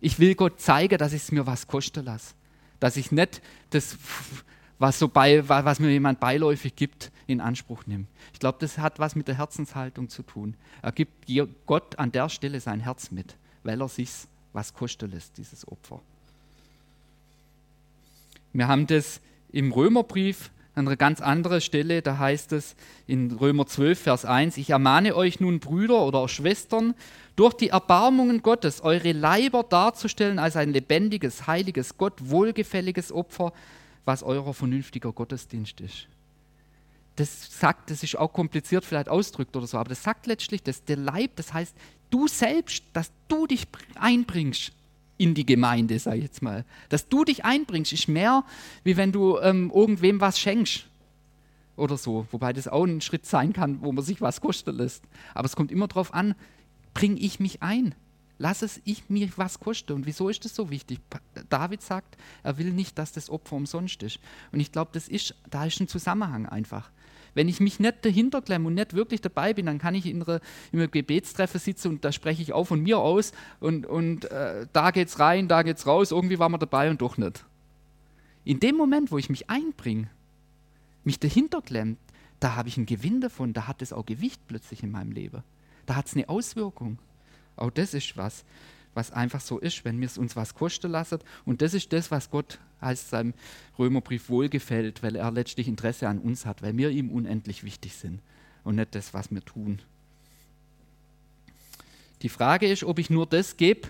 Ich 0.02 0.20
will 0.20 0.36
Gott 0.36 0.60
zeigen, 0.60 0.98
dass 0.98 1.14
ich 1.14 1.22
es 1.22 1.32
mir 1.32 1.48
was 1.48 1.68
kosten 1.68 2.04
lasse. 2.04 2.34
Dass 2.82 2.98
ich 2.98 3.14
nicht 3.14 3.42
das 3.70 3.98
was, 4.82 4.98
so 4.98 5.08
bei, 5.08 5.48
was 5.48 5.80
mir 5.80 5.90
jemand 5.92 6.20
beiläufig 6.20 6.76
gibt, 6.76 7.12
in 7.28 7.40
Anspruch 7.40 7.86
nimmt. 7.86 8.08
Ich 8.34 8.40
glaube, 8.40 8.58
das 8.60 8.80
hat 8.80 8.98
was 8.98 9.16
mit 9.16 9.28
der 9.28 9.38
Herzenshaltung 9.38 10.10
zu 10.10 10.24
tun. 10.24 10.56
Er 10.82 10.92
gibt 10.92 11.28
Gott 11.68 12.00
an 12.00 12.12
der 12.12 12.30
Stelle 12.30 12.60
sein 12.60 12.80
Herz 12.80 13.12
mit, 13.12 13.36
weil 13.64 13.80
er 13.80 13.88
sich 13.88 14.10
was 14.54 14.74
kosten 14.74 15.12
lässt, 15.12 15.38
dieses 15.38 15.68
Opfer. 15.68 16.02
Wir 18.54 18.68
haben 18.68 18.88
das 18.88 19.22
im 19.52 19.72
Römerbrief 19.72 20.50
an 20.74 20.88
einer 20.88 20.98
ganz 20.98 21.22
anderen 21.22 21.62
Stelle, 21.62 22.02
da 22.02 22.18
heißt 22.18 22.52
es 22.54 22.76
in 23.06 23.32
Römer 23.32 23.68
12, 23.68 24.00
Vers 24.00 24.26
1, 24.26 24.58
ich 24.58 24.72
ermahne 24.72 25.16
euch 25.16 25.40
nun, 25.40 25.60
Brüder 25.60 26.06
oder 26.06 26.28
Schwestern, 26.28 26.96
durch 27.36 27.54
die 27.54 27.70
Erbarmungen 27.70 28.42
Gottes 28.42 28.82
eure 28.82 29.12
Leiber 29.12 29.64
darzustellen 29.64 30.40
als 30.40 30.56
ein 30.56 30.74
lebendiges, 30.74 31.46
heiliges, 31.46 31.98
Gott 31.98 32.14
wohlgefälliges 32.20 33.12
Opfer, 33.12 33.54
was 34.06 34.24
euer 34.24 34.54
vernünftiger 34.54 35.12
Gottesdienst 35.12 35.82
ist. 35.82 36.08
Das 37.16 37.60
sagt, 37.60 37.92
das 37.92 38.04
ist 38.04 38.18
auch 38.18 38.34
kompliziert 38.34 38.86
vielleicht 38.86 39.10
ausdrückt 39.10 39.56
oder 39.56 39.68
so, 39.68 39.78
aber 39.78 39.90
das 39.90 40.04
sagt 40.04 40.28
letztlich, 40.28 40.64
dass 40.64 40.84
der 40.86 40.98
Leib, 40.98 41.36
das 41.36 41.54
heißt, 41.54 41.76
du 42.10 42.28
selbst, 42.28 42.84
dass 42.94 43.12
du 43.28 43.48
dich 43.48 43.68
einbringst 43.96 44.72
in 45.18 45.36
die 45.36 45.46
Gemeinde, 45.46 46.00
sag 46.00 46.16
ich 46.16 46.24
jetzt 46.24 46.42
mal. 46.42 46.66
Dass 46.90 47.08
du 47.08 47.24
dich 47.24 47.46
einbringst, 47.46 47.94
ist 47.94 48.08
mehr, 48.08 48.44
wie 48.84 48.98
wenn 48.98 49.12
du 49.12 49.38
ähm, 49.40 49.72
irgendwem 49.74 50.20
was 50.20 50.40
schenkst 50.40 50.88
oder 51.76 51.98
so. 51.98 52.26
Wobei 52.32 52.54
das 52.54 52.68
auch 52.68 52.86
ein 52.86 53.02
Schritt 53.02 53.26
sein 53.26 53.54
kann, 53.54 53.82
wo 53.82 53.92
man 53.92 54.04
sich 54.04 54.22
was 54.22 54.42
kosten 54.42 54.76
lässt. 54.76 55.04
Aber 55.36 55.46
es 55.46 55.56
kommt 55.56 55.72
immer 55.72 55.88
darauf 55.88 56.14
an, 56.14 56.34
bringe 56.94 57.20
ich 57.20 57.40
mich 57.40 57.62
ein? 57.62 57.94
Lass 58.42 58.64
es 58.64 58.82
ich 58.86 59.08
mir 59.08 59.30
was 59.36 59.60
kosten. 59.60 59.94
Und 59.94 60.08
wieso 60.08 60.28
ist 60.28 60.44
das 60.44 60.56
so 60.56 60.72
wichtig? 60.72 61.00
David 61.50 61.84
sagt, 61.84 62.18
er 62.42 62.58
will 62.58 62.72
nicht, 62.72 62.98
dass 62.98 63.12
das 63.12 63.30
Opfer 63.30 63.56
umsonst 63.56 64.02
ist. 64.02 64.20
Und 64.52 64.60
ich 64.60 64.72
glaube, 64.72 64.90
das 64.94 65.08
ist, 65.08 65.36
da 65.52 65.66
ist 65.66 65.80
ein 65.80 65.88
Zusammenhang 65.88 66.48
einfach. 66.48 66.90
Wenn 67.36 67.48
ich 67.48 67.60
mich 67.60 67.80
nicht 67.80 68.04
dahinter 68.04 68.42
klemme 68.42 68.66
und 68.66 68.74
nicht 68.74 68.96
wirklich 68.96 69.22
dabei 69.22 69.54
bin, 69.54 69.68
dann 69.68 69.78
kann 69.78 69.94
ich 69.94 70.08
in, 70.08 70.24
einem 70.24 70.90
Gebetstreffer 70.90 71.60
sitzen 71.60 71.90
und 71.90 72.04
da 72.04 72.12
spreche 72.12 72.42
ich 72.42 72.52
auch 72.52 72.64
von 72.64 72.82
mir 72.82 72.98
aus 72.98 73.32
und, 73.60 73.86
und 73.86 74.26
äh, 74.32 74.66
da 74.74 74.90
geht's 74.90 75.20
rein, 75.20 75.48
da 75.48 75.62
geht's 75.62 75.86
raus, 75.86 76.10
irgendwie 76.10 76.40
war 76.40 76.50
man 76.50 76.60
dabei 76.60 76.90
und 76.90 77.00
doch 77.00 77.18
nicht. 77.18 77.46
In 78.44 78.60
dem 78.60 78.76
Moment, 78.76 79.12
wo 79.12 79.20
ich 79.20 79.30
mich 79.30 79.52
einbringe, 79.52 80.10
mich 81.04 81.20
dahinter 81.20 81.62
klemmt, 81.62 82.00
da 82.40 82.56
habe 82.56 82.70
ich 82.70 82.78
einen 82.78 82.88
Gewinn 82.88 83.22
davon, 83.22 83.54
da 83.54 83.68
hat 83.68 83.84
es 83.84 83.94
auch 83.94 84.06
Gewicht 84.08 84.42
plötzlich 84.48 84.82
in 84.82 84.90
meinem 84.90 85.12
Leben. 85.12 85.44
Da 85.86 85.96
hat 85.96 86.08
es 86.08 86.16
eine 86.16 86.28
Auswirkung. 86.28 86.98
Auch 87.56 87.70
das 87.70 87.94
ist 87.94 88.18
was, 88.18 88.44
was 88.94 89.12
einfach 89.12 89.42
so 89.42 89.60
ist, 89.60 89.86
wenn 89.86 90.00
wir 90.00 90.08
es 90.08 90.18
uns 90.18 90.36
was 90.36 90.54
kosten 90.54 90.92
lassen. 90.92 91.20
Und 91.46 91.62
das 91.62 91.74
ist 91.74 91.94
das, 91.94 92.12
was 92.12 92.30
Gott 92.30 92.60
als 92.80 93.10
seinem 93.10 93.34
Römerbrief 93.78 94.30
wohlgefällt, 94.30 95.04
weil 95.04 95.16
er 95.16 95.32
letztlich 95.32 95.68
Interesse 95.68 96.08
an 96.08 96.20
uns 96.20 96.46
hat, 96.46 96.62
weil 96.62 96.76
wir 96.78 96.90
ihm 96.90 97.10
unendlich 97.10 97.64
wichtig 97.64 97.96
sind 97.96 98.22
und 98.64 98.76
nicht 98.76 98.96
das, 98.96 99.14
was 99.14 99.32
wir 99.32 99.42
tun. 99.42 99.80
Die 102.22 102.30
Frage 102.30 102.68
ist, 102.68 102.84
ob 102.84 103.00
ich 103.00 103.10
nur 103.10 103.26
das 103.26 103.58
gebe, 103.58 103.90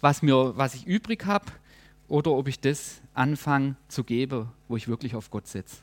was, 0.00 0.22
was 0.22 0.74
ich 0.74 0.86
übrig 0.86 1.24
habe, 1.26 1.46
oder 2.08 2.30
ob 2.30 2.46
ich 2.46 2.60
das 2.60 3.00
anfange 3.14 3.74
zu 3.88 4.04
geben, 4.04 4.48
wo 4.68 4.76
ich 4.76 4.86
wirklich 4.86 5.16
auf 5.16 5.30
Gott 5.30 5.48
setze 5.48 5.78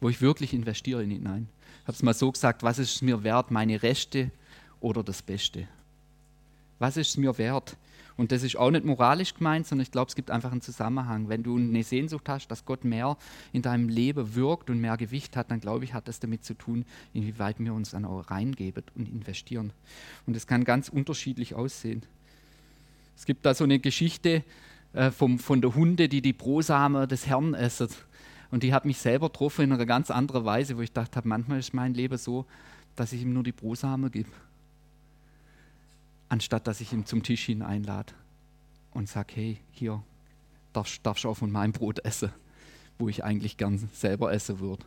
wo 0.00 0.08
ich 0.08 0.20
wirklich 0.20 0.54
investiere 0.54 1.02
in 1.02 1.10
ihn 1.10 1.18
hinein. 1.18 1.48
Ich 1.82 1.88
habe 1.88 1.92
es 1.92 2.02
mal 2.02 2.14
so 2.14 2.30
gesagt, 2.30 2.62
was 2.62 2.78
ist 2.78 2.96
es 2.96 3.02
mir 3.02 3.22
wert, 3.24 3.50
meine 3.50 3.82
Rechte 3.82 4.30
oder 4.80 5.02
das 5.02 5.22
Beste? 5.22 5.66
Was 6.78 6.96
ist 6.96 7.10
es 7.10 7.16
mir 7.16 7.36
wert? 7.38 7.76
Und 8.18 8.32
das 8.32 8.42
ist 8.42 8.56
auch 8.56 8.72
nicht 8.72 8.84
moralisch 8.84 9.34
gemeint, 9.34 9.66
sondern 9.66 9.84
ich 9.84 9.92
glaube, 9.92 10.08
es 10.08 10.16
gibt 10.16 10.32
einfach 10.32 10.50
einen 10.50 10.60
Zusammenhang. 10.60 11.28
Wenn 11.28 11.44
du 11.44 11.56
eine 11.56 11.84
Sehnsucht 11.84 12.28
hast, 12.28 12.48
dass 12.48 12.64
Gott 12.64 12.84
mehr 12.84 13.16
in 13.52 13.62
deinem 13.62 13.88
Leben 13.88 14.34
wirkt 14.34 14.70
und 14.70 14.80
mehr 14.80 14.96
Gewicht 14.96 15.36
hat, 15.36 15.52
dann 15.52 15.60
glaube 15.60 15.84
ich, 15.84 15.94
hat 15.94 16.08
das 16.08 16.18
damit 16.18 16.44
zu 16.44 16.54
tun, 16.54 16.84
inwieweit 17.14 17.60
wir 17.60 17.72
uns 17.72 17.90
dann 17.90 18.04
auch 18.04 18.28
reingeben 18.28 18.82
und 18.96 19.08
investieren. 19.08 19.72
Und 20.26 20.34
das 20.34 20.48
kann 20.48 20.64
ganz 20.64 20.88
unterschiedlich 20.88 21.54
aussehen. 21.54 22.02
Es 23.16 23.24
gibt 23.24 23.46
da 23.46 23.54
so 23.54 23.62
eine 23.62 23.78
Geschichte 23.78 24.42
äh, 24.94 25.12
vom, 25.12 25.38
von 25.38 25.60
der 25.60 25.76
Hunde, 25.76 26.08
die 26.08 26.20
die 26.20 26.32
Brosamen 26.32 27.08
des 27.08 27.28
Herrn 27.28 27.54
essen. 27.54 27.88
Und 28.50 28.64
die 28.64 28.72
hat 28.72 28.84
mich 28.84 28.98
selber 28.98 29.28
getroffen 29.28 29.66
in 29.66 29.72
einer 29.72 29.86
ganz 29.86 30.10
anderen 30.10 30.44
Weise, 30.44 30.76
wo 30.76 30.80
ich 30.80 30.92
dachte, 30.92 31.20
manchmal 31.22 31.60
ist 31.60 31.72
mein 31.72 31.94
Leben 31.94 32.18
so, 32.18 32.46
dass 32.96 33.12
ich 33.12 33.22
ihm 33.22 33.32
nur 33.32 33.44
die 33.44 33.52
Brosamen 33.52 34.10
gebe, 34.10 34.30
anstatt 36.28 36.66
dass 36.66 36.80
ich 36.80 36.92
ihn 36.92 37.06
zum 37.06 37.22
Tisch 37.22 37.44
hin 37.44 37.62
einlade 37.62 38.12
und 38.92 39.08
sage, 39.08 39.34
hey, 39.34 39.58
hier, 39.70 40.02
darfst, 40.72 41.04
darfst 41.04 41.26
auch 41.26 41.36
von 41.36 41.50
meinem 41.50 41.72
Brot 41.72 42.04
essen, 42.04 42.30
wo 42.98 43.08
ich 43.08 43.24
eigentlich 43.24 43.56
gern 43.56 43.88
selber 43.92 44.32
essen 44.32 44.60
würde. 44.60 44.84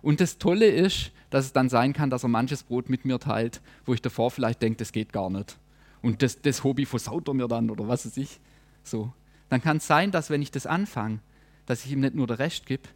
Und 0.00 0.20
das 0.20 0.38
Tolle 0.38 0.66
ist, 0.66 1.12
dass 1.30 1.46
es 1.46 1.52
dann 1.52 1.68
sein 1.68 1.92
kann, 1.92 2.10
dass 2.10 2.22
er 2.22 2.28
manches 2.28 2.62
Brot 2.62 2.88
mit 2.88 3.04
mir 3.04 3.18
teilt, 3.18 3.60
wo 3.84 3.94
ich 3.94 4.02
davor 4.02 4.30
vielleicht 4.30 4.62
denke, 4.62 4.78
das 4.78 4.92
geht 4.92 5.12
gar 5.12 5.30
nicht. 5.30 5.58
Und 6.02 6.22
das, 6.22 6.40
das 6.40 6.64
Hobby 6.64 6.84
versaut 6.84 7.28
er 7.28 7.34
mir 7.34 7.48
dann 7.48 7.70
oder 7.70 7.88
was 7.88 8.06
weiß 8.06 8.16
ich. 8.16 8.40
So. 8.82 9.12
Dann 9.48 9.60
kann 9.60 9.78
es 9.78 9.86
sein, 9.86 10.10
dass 10.10 10.30
wenn 10.30 10.42
ich 10.42 10.50
das 10.50 10.66
anfange, 10.66 11.20
dass 11.66 11.84
ich 11.84 11.92
ihm 11.92 12.00
nicht 12.00 12.14
nur 12.14 12.26
den 12.26 12.36
Rest 12.36 12.66
gebe, 12.66 12.88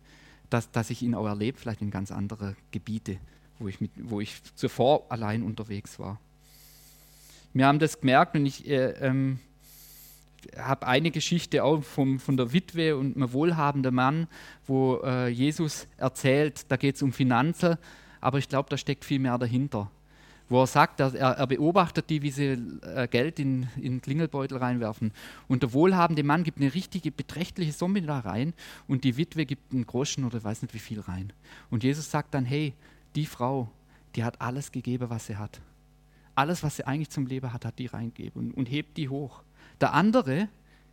dass, 0.50 0.70
dass 0.70 0.90
ich 0.90 1.02
ihn 1.02 1.14
auch 1.14 1.26
erlebe, 1.26 1.59
vielleicht 1.59 1.82
in 1.82 1.90
ganz 1.90 2.11
andere 2.11 2.56
Gebiete, 2.70 3.18
wo 3.59 3.68
ich, 3.68 3.80
mit, 3.80 3.90
wo 3.96 4.20
ich 4.20 4.42
zuvor 4.54 5.06
allein 5.11 5.42
unterwegs 5.42 5.98
war. 5.98 6.20
Wir 7.57 7.66
haben 7.66 7.79
das 7.79 8.01
gemerkt 8.01 8.37
und 8.37 8.45
ich 8.45 8.69
äh, 8.69 8.90
ähm, 9.01 9.38
habe 10.59 10.87
eine 10.87 11.11
Geschichte 11.11 11.64
auch 11.64 11.83
vom, 11.83 12.21
von 12.21 12.37
der 12.37 12.53
Witwe 12.53 12.99
und 12.99 13.16
einem 13.16 13.33
wohlhabenden 13.33 13.95
Mann, 13.95 14.27
wo 14.66 15.01
äh, 15.03 15.29
Jesus 15.29 15.87
erzählt, 15.97 16.71
da 16.71 16.77
geht 16.77 16.97
es 16.97 17.03
um 17.03 17.14
Finanzen, 17.14 17.79
aber 18.21 18.37
ich 18.37 18.51
glaube, 18.51 18.69
da 18.69 18.77
steckt 18.77 19.07
viel 19.07 19.21
mehr 19.21 19.38
dahinter 19.38 19.90
wo 20.49 20.61
er 20.62 20.69
sagt, 20.69 21.01
er, 21.01 21.12
er 21.12 21.47
beobachtet 21.49 22.09
die, 22.09 22.23
wie 22.23 22.31
sie 22.31 22.57
äh, 22.83 23.09
Geld 23.09 23.40
in, 23.40 23.66
in 23.81 24.01
Klingelbeutel 24.01 24.59
reinwerfen. 24.59 25.11
Und 25.49 25.64
der 25.64 25.73
wohlhabende 25.73 26.23
Mann 26.23 26.45
gibt 26.45 26.61
eine 26.61 26.73
richtige, 26.73 27.11
beträchtliche 27.11 27.73
Summe 27.73 28.01
da 28.01 28.21
rein 28.21 28.55
und 28.87 29.03
die 29.03 29.16
Witwe 29.16 29.45
gibt 29.45 29.73
einen 29.73 29.87
Groschen 29.87 30.25
oder 30.25 30.45
weiß 30.45 30.62
nicht 30.62 30.73
wie 30.73 30.79
viel 30.79 31.01
rein. 31.01 31.33
Und 31.69 31.83
Jesus 31.83 32.09
sagt 32.12 32.33
dann, 32.35 32.45
hey, 32.45 32.75
die 33.16 33.27
Frau, 33.27 33.69
die 34.14 34.23
hat 34.23 34.40
alles 34.40 34.71
gegeben, 34.71 35.11
was 35.11 35.27
sie 35.27 35.37
hat. 35.37 35.61
Alles, 36.37 36.62
was 36.62 36.77
sie 36.77 36.87
eigentlich 36.87 37.11
zum 37.11 37.27
Leben 37.27 37.53
hat, 37.53 37.64
hat 37.64 37.79
die 37.81 37.87
reingegeben 37.87 38.40
und, 38.40 38.53
und 38.53 38.66
hebt 38.66 38.96
die 38.96 39.09
hoch. 39.09 39.42
Der 39.81 39.92
andere, 39.92 40.49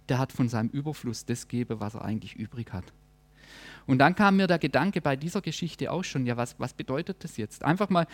der 0.10 0.18
hat 0.18 0.32
von 0.32 0.50
seinem 0.50 0.70
Überfluss 0.70 1.26
das 1.26 1.48
gegeben, 1.48 1.80
was 1.80 1.94
er 1.94 2.04
eigentlich 2.04 2.36
übrig 2.36 2.74
hat. 2.74 2.86
Und 3.86 4.00
dann 4.00 4.16
kam 4.16 4.38
mir 4.38 4.48
der 4.48 4.58
Gedanke 4.58 5.02
bei 5.02 5.16
dieser 5.16 5.42
Geschichte 5.42 5.92
auch 5.92 6.04
schon, 6.04 6.26
ja, 6.26 6.36
was, 6.38 6.60
was 6.60 6.74
bedeutet 6.74 7.24
das 7.24 7.38
jetzt? 7.38 7.64
Einfach 7.64 7.90
mal 7.90 8.08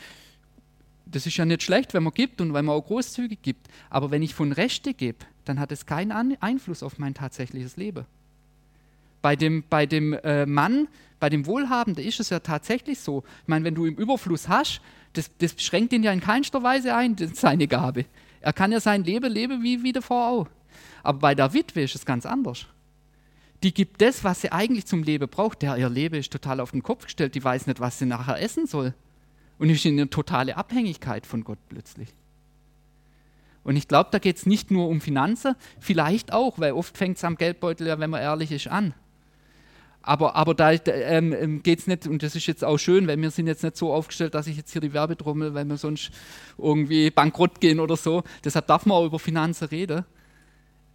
das 1.12 1.26
ist 1.26 1.38
ja 1.38 1.46
nicht 1.46 1.64
schlecht, 1.64 1.94
wenn 1.94 2.04
man 2.04 2.14
gibt 2.14 2.42
und 2.42 2.54
wenn 2.54 2.66
man 2.66 2.76
auch 2.76 2.86
großzügig 2.86 3.42
gibt. 3.42 3.68
Aber 3.90 4.12
wenn 4.12 4.22
ich 4.22 4.36
von 4.36 4.52
Rechte 4.52 4.94
gebe, 4.94 5.26
dann 5.46 5.60
hat 5.60 5.72
es 5.72 5.86
keinen 5.86 6.38
Einfluss 6.42 6.84
auf 6.84 7.00
mein 7.00 7.14
tatsächliches 7.14 7.78
Leben. 7.78 8.06
Bei 9.22 9.36
dem, 9.36 9.64
bei 9.70 9.86
dem 9.86 10.14
äh, 10.14 10.46
Mann, 10.46 10.88
bei 11.20 11.30
dem 11.30 11.46
Wohlhabenden 11.46 12.06
ist 12.06 12.20
es 12.20 12.30
ja 12.30 12.40
tatsächlich 12.40 13.00
so. 13.00 13.24
Ich 13.42 13.48
meine, 13.48 13.66
wenn 13.66 13.76
du 13.76 13.86
im 13.86 13.96
Überfluss 13.96 14.48
hast, 14.48 14.82
das, 15.14 15.30
das 15.38 15.56
schränkt 15.58 15.92
ihn 15.94 16.04
ja 16.04 16.12
in 16.12 16.22
keinster 16.22 16.64
Weise 16.64 16.96
ein, 16.96 17.18
seine 17.34 17.68
Gabe. 17.68 18.06
Er 18.42 18.54
kann 18.54 18.72
ja 18.72 18.80
sein 18.80 19.04
Leben 19.04 19.32
leben 19.32 19.64
wie, 19.64 19.84
wie 19.84 19.92
davor 19.92 20.28
auch. 20.28 20.48
Aber 21.04 21.20
bei 21.20 21.36
der 21.36 21.54
Witwe 21.54 21.82
ist 21.82 21.96
es 21.96 22.06
ganz 22.06 22.26
anders. 22.26 22.68
Die 23.64 23.74
gibt 23.74 24.02
das, 24.02 24.24
was 24.24 24.42
sie 24.42 24.52
eigentlich 24.52 24.86
zum 24.86 25.04
Leben 25.04 25.28
braucht. 25.28 25.62
Der, 25.62 25.76
ihr 25.78 25.90
Leben 25.90 26.16
ist 26.16 26.32
total 26.32 26.62
auf 26.62 26.72
den 26.72 26.84
Kopf 26.84 27.06
gestellt. 27.06 27.36
Die 27.36 27.44
weiß 27.44 27.68
nicht, 27.68 27.82
was 27.82 28.00
sie 28.00 28.06
nachher 28.06 28.42
essen 28.42 28.68
soll 28.68 28.94
und 29.58 29.70
ist 29.70 29.86
in 29.86 30.00
eine 30.00 30.10
totale 30.10 30.56
Abhängigkeit 30.58 31.26
von 31.26 31.44
Gott 31.44 31.60
plötzlich. 31.68 32.10
Und 33.64 33.76
ich 33.76 33.88
glaube, 33.88 34.10
da 34.12 34.20
geht 34.20 34.38
es 34.38 34.46
nicht 34.46 34.72
nur 34.72 34.88
um 34.88 35.02
Finanzen, 35.02 35.56
vielleicht 35.80 36.32
auch, 36.32 36.58
weil 36.60 36.72
oft 36.72 36.98
fängt 36.98 37.18
es 37.18 37.24
am 37.26 37.36
Geldbeutel 37.36 37.88
ja, 37.88 38.00
wenn 38.00 38.10
man 38.10 38.22
ehrlich 38.22 38.52
ist, 38.52 38.68
an. 38.68 38.94
Aber, 40.02 40.36
aber 40.36 40.54
da 40.54 40.72
ähm, 40.72 41.34
ähm 41.34 41.64
geht 41.64 41.80
es 41.80 41.88
nicht, 41.88 42.08
und 42.08 42.24
das 42.24 42.36
ist 42.36 42.48
jetzt 42.48 42.64
auch 42.64 42.78
schön, 42.78 43.08
weil 43.08 43.22
wir 43.22 43.32
sind 43.32 43.48
jetzt 43.48 43.64
nicht 43.64 43.78
so 43.78 43.94
aufgestellt, 43.94 44.34
dass 44.34 44.48
ich 44.48 44.58
jetzt 44.58 44.72
hier 44.72 44.82
die 44.82 44.94
Werbetrommel, 44.94 45.54
weil 45.54 45.66
wir 45.66 45.78
sonst 45.78 46.12
irgendwie 46.58 47.12
bankrott 47.12 47.60
gehen 47.60 47.80
oder 47.80 47.98
so. 47.98 48.24
Deshalb 48.44 48.68
darf 48.68 48.86
man 48.86 48.98
auch 48.98 49.06
über 49.06 49.20
Finanzen 49.20 49.68
reden. 49.68 50.06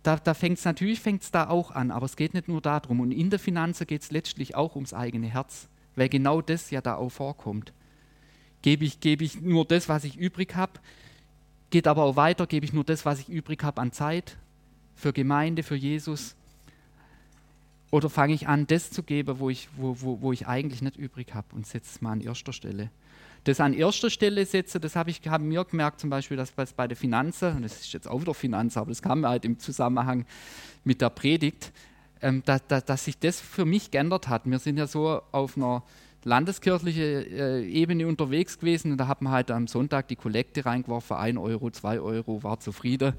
Da, 0.03 0.17
da 0.17 0.35
fängt 0.35 0.59
es 0.59 0.65
natürlich 0.65 1.01
fängt's 1.01 1.31
da 1.31 1.49
auch 1.49 1.71
an, 1.71 1.91
aber 1.91 2.07
es 2.07 2.17
geht 2.17 2.35
nicht 2.35 2.49
nur 2.49 2.61
darum. 2.61 3.01
Und 3.01 3.11
in 3.11 3.31
der 3.31 3.39
Finanzen 3.39 3.87
geht 3.87 4.03
es 4.03 4.11
letztlich 4.11 4.55
auch 4.55 4.75
ums 4.75 4.93
eigene 4.93 5.29
Herz, 5.29 5.69
weil 5.97 6.09
genau 6.09 6.43
das 6.43 6.71
ja 6.71 6.81
da 6.81 6.97
auch 6.97 7.11
vorkommt. 7.11 7.73
Gebe 8.63 8.85
ich, 8.85 9.01
gebe 9.01 9.25
ich 9.25 9.41
nur 9.41 9.65
das, 9.65 9.89
was 9.89 10.05
ich 10.05 10.17
übrig 10.17 10.55
habe? 10.57 10.73
Geht 11.71 11.87
aber 11.87 12.05
auch 12.05 12.17
weiter, 12.17 12.47
gebe 12.47 12.65
ich 12.65 12.73
nur 12.73 12.85
das, 12.85 13.05
was 13.05 13.19
ich 13.21 13.29
übrig 13.29 13.63
habe 13.63 13.81
an 13.81 13.93
Zeit 13.93 14.37
für 14.95 15.13
Gemeinde, 15.13 15.63
für 15.63 15.75
Jesus? 15.75 16.37
Oder 17.91 18.11
fange 18.11 18.35
ich 18.35 18.49
an, 18.49 18.67
das 18.67 18.91
zu 18.91 19.03
geben, 19.03 19.39
wo 19.39 19.51
ich, 19.51 19.69
wo, 19.77 19.97
wo, 20.01 20.21
wo 20.21 20.33
ich 20.33 20.47
eigentlich 20.47 20.83
nicht 20.83 20.97
übrig 20.97 21.35
habe 21.35 21.47
und 21.55 21.67
setze 21.67 21.91
es 21.95 22.01
mal 22.01 22.13
an 22.13 22.21
erster 22.21 22.53
Stelle? 22.53 22.91
Das 23.45 23.61
an 23.61 23.75
erster 23.75 24.09
Stelle 24.09 24.47
setze, 24.47 24.81
das 24.81 24.97
habe 24.97 25.11
ich 25.11 25.21
hab 25.29 25.43
mir 25.43 25.65
gemerkt, 25.65 26.01
zum 26.01 26.09
Beispiel, 26.09 26.37
dass 26.37 26.51
bei 26.51 26.89
der 26.89 26.97
Finanzen, 26.97 27.57
und 27.57 27.63
das 27.63 27.81
ist 27.81 27.93
jetzt 27.93 28.09
auch 28.09 28.21
wieder 28.23 28.33
Finanzen, 28.33 28.79
aber 28.79 28.91
das 28.91 29.03
kam 29.03 29.27
halt 29.27 29.45
im 29.45 29.59
Zusammenhang 29.59 30.25
mit 30.83 31.03
der 31.03 31.11
Predigt, 31.11 31.71
ähm, 32.23 32.43
dass, 32.47 32.67
dass, 32.67 32.85
dass 32.87 33.05
sich 33.05 33.19
das 33.19 33.41
für 33.41 33.67
mich 33.67 33.91
geändert 33.91 34.29
hat. 34.29 34.47
Wir 34.47 34.59
sind 34.59 34.79
ja 34.79 34.87
so 34.87 35.21
auf 35.31 35.59
einer 35.59 35.83
landeskirchliche 36.25 37.03
äh, 37.03 37.69
Ebene 37.69 38.09
unterwegs 38.09 38.59
gewesen 38.59 38.93
und 38.93 38.99
da 38.99 39.09
hat 39.09 39.21
man 39.21 39.33
halt 39.33 39.51
am 39.51 39.67
Sonntag 39.67 40.09
die 40.09 40.17
Kollekte 40.17 40.65
reingeworfen, 40.65 41.17
1 41.17 41.39
Euro, 41.39 41.71
2 41.71 42.01
Euro, 42.01 42.43
war 42.43 42.59
zufrieden. 42.61 43.13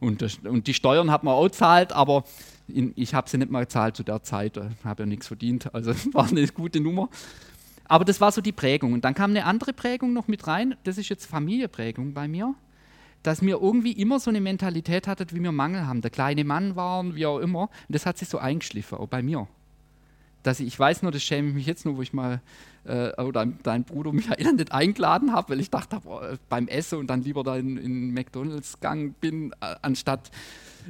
Und, 0.00 0.22
das, 0.22 0.38
und 0.38 0.66
die 0.66 0.74
Steuern 0.74 1.10
hat 1.10 1.24
man 1.24 1.34
auch 1.34 1.44
gezahlt, 1.44 1.92
aber 1.92 2.24
ich 2.68 3.14
habe 3.14 3.28
sie 3.28 3.38
nicht 3.38 3.50
mal 3.50 3.60
gezahlt 3.60 3.96
zu 3.96 4.02
der 4.02 4.22
Zeit, 4.22 4.56
äh, 4.56 4.68
habe 4.84 5.02
ja 5.02 5.06
nichts 5.06 5.26
verdient, 5.26 5.74
also 5.74 5.92
war 6.12 6.28
eine 6.28 6.46
gute 6.48 6.80
Nummer. 6.80 7.08
Aber 7.84 8.04
das 8.04 8.20
war 8.20 8.30
so 8.32 8.40
die 8.40 8.52
Prägung. 8.52 8.92
Und 8.92 9.04
dann 9.04 9.14
kam 9.14 9.30
eine 9.30 9.46
andere 9.46 9.72
Prägung 9.72 10.12
noch 10.12 10.28
mit 10.28 10.46
rein, 10.46 10.76
das 10.84 10.98
ist 10.98 11.08
jetzt 11.08 11.26
Familienprägung 11.26 12.12
bei 12.12 12.28
mir, 12.28 12.54
dass 13.22 13.42
mir 13.42 13.60
irgendwie 13.60 13.92
immer 13.92 14.20
so 14.20 14.30
eine 14.30 14.40
Mentalität 14.40 15.08
hattet, 15.08 15.34
wie 15.34 15.42
wir 15.42 15.52
Mangel 15.52 15.86
haben. 15.86 16.02
Der 16.02 16.10
kleine 16.10 16.44
Mann 16.44 16.76
waren, 16.76 17.14
wie 17.14 17.26
auch 17.26 17.38
immer. 17.38 17.62
Und 17.62 17.70
das 17.88 18.06
hat 18.06 18.18
sich 18.18 18.28
so 18.28 18.38
eingeschliffen, 18.38 18.98
auch 18.98 19.08
bei 19.08 19.22
mir 19.22 19.48
dass 20.42 20.60
ich, 20.60 20.68
ich 20.68 20.78
weiß 20.78 21.02
nur, 21.02 21.12
das 21.12 21.22
schäme 21.22 21.48
ich 21.48 21.54
mich 21.54 21.66
jetzt 21.66 21.84
nur, 21.84 21.96
wo 21.96 22.02
ich 22.02 22.12
mal, 22.12 22.40
äh, 22.84 23.10
oder 23.20 23.46
dein 23.62 23.84
Bruder 23.84 24.12
Michael 24.12 24.52
nicht 24.54 24.72
eingeladen 24.72 25.32
habe, 25.32 25.50
weil 25.50 25.60
ich 25.60 25.70
dachte, 25.70 26.00
boah, 26.00 26.38
beim 26.48 26.68
Essen 26.68 26.98
und 26.98 27.08
dann 27.08 27.22
lieber 27.22 27.42
da 27.42 27.56
in, 27.56 27.76
in 27.76 28.12
McDonalds 28.12 28.74
gegangen 28.74 29.14
bin, 29.20 29.52
äh, 29.60 29.76
anstatt 29.82 30.28
äh, 30.28 30.30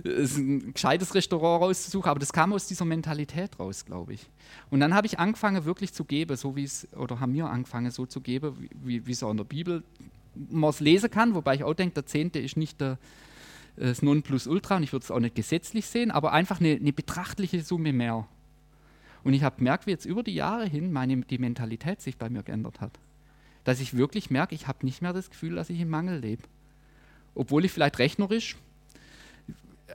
ein 0.05 0.73
gescheites 0.73 1.15
Restaurant 1.15 1.63
rauszusuchen. 1.63 2.11
Aber 2.11 2.21
das 2.21 2.33
kam 2.33 2.53
aus 2.53 2.67
dieser 2.67 2.85
Mentalität 2.85 3.59
raus, 3.59 3.85
glaube 3.85 4.15
ich. 4.15 4.27
Und 4.71 4.81
dann 4.81 4.95
habe 4.95 5.07
ich 5.07 5.19
angefangen, 5.19 5.65
wirklich 5.65 5.93
zu 5.93 6.05
geben, 6.05 6.37
so 6.37 6.57
wie 6.57 6.65
es, 6.65 6.89
oder 6.95 7.21
haben 7.21 7.35
wir 7.35 7.47
angefangen, 7.47 7.91
so 7.91 8.07
zu 8.07 8.21
geben, 8.21 8.69
wie, 8.83 9.07
wie 9.07 9.13
es 9.13 9.23
auch 9.23 9.31
in 9.31 9.37
der 9.37 9.45
Bibel 9.45 9.83
man 10.51 10.71
es 10.71 10.81
lesen 10.81 11.11
kann, 11.11 11.35
wobei 11.35 11.57
ich 11.57 11.65
auch 11.65 11.75
denke, 11.75 11.95
der 11.95 12.07
Zehnte 12.07 12.39
ist 12.39 12.57
nicht 12.57 12.81
der, 12.81 12.99
das 13.77 14.03
Nonplusultra 14.03 14.77
und 14.77 14.83
ich 14.83 14.93
würde 14.93 15.05
es 15.05 15.11
auch 15.11 15.21
nicht 15.21 15.35
gesetzlich 15.35 15.87
sehen, 15.87 16.11
aber 16.11 16.33
einfach 16.33 16.61
eine, 16.61 16.75
eine 16.75 16.93
betrachtliche 16.93 17.63
Summe 17.63 17.93
mehr. 17.93 18.27
Und 19.25 19.35
ich 19.35 19.43
habe 19.43 19.57
gemerkt, 19.57 19.87
wie 19.87 19.91
jetzt 19.91 20.05
über 20.05 20.23
die 20.23 20.35
Jahre 20.35 20.67
hin 20.67 20.93
meine, 20.93 21.19
die 21.23 21.39
Mentalität 21.39 22.01
sich 22.01 22.17
bei 22.17 22.31
mir 22.31 22.43
geändert 22.43 22.81
hat. 22.81 22.99
Dass 23.65 23.81
ich 23.81 23.97
wirklich 23.97 24.31
merke, 24.31 24.55
ich 24.55 24.69
habe 24.69 24.85
nicht 24.87 25.03
mehr 25.03 25.13
das 25.13 25.31
Gefühl, 25.31 25.57
dass 25.57 25.71
ich 25.71 25.81
im 25.81 25.91
Mangel 25.91 26.21
lebe. 26.21 26.45
Obwohl 27.35 27.65
ich 27.65 27.73
vielleicht 27.73 27.99
rechnerisch, 27.99 28.57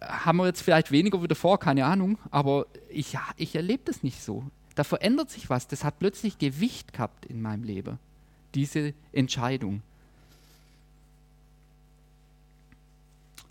haben 0.08 0.38
wir 0.38 0.48
jetzt 0.48 0.62
vielleicht 0.62 0.92
weniger 0.92 1.22
wieder 1.22 1.36
vor, 1.36 1.60
keine 1.60 1.86
Ahnung, 1.86 2.18
aber 2.32 2.66
ich, 2.89 3.18
ich 3.38 3.56
erlebe 3.56 3.84
das 3.86 4.04
nicht 4.04 4.22
so. 4.22 4.44
Da 4.76 4.84
verändert 4.84 5.30
sich 5.30 5.50
was. 5.50 5.68
Das 5.68 5.84
hat 5.84 6.00
plötzlich 6.00 6.38
Gewicht 6.38 6.94
gehabt 6.94 7.26
in 7.26 7.42
meinem 7.42 7.63
Leben, 7.63 8.00
diese 8.56 8.94
Entscheidung. 9.12 9.82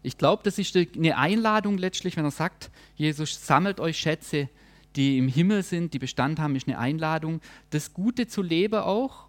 Ich 0.03 0.19
glaube, 0.19 0.43
das 0.43 0.59
ist 0.59 0.77
eine 0.77 1.17
Einladung 1.17 1.79
letztlich, 1.79 2.17
wenn 2.17 2.25
er 2.25 2.33
sagt, 2.33 2.71
Jesus 2.97 3.47
sammelt 3.47 3.79
euch 3.79 3.99
Schätze, 3.99 4.49
die 4.97 5.17
im 5.17 5.29
Himmel 5.29 5.63
sind, 5.63 5.95
die 5.95 5.99
Bestand 5.99 6.41
haben, 6.41 6.57
ist 6.57 6.67
eine 6.67 6.79
Einladung, 6.79 7.41
das 7.71 7.95
Gute 7.95 8.27
zu 8.27 8.43
leben 8.43 8.81
auch, 8.81 9.27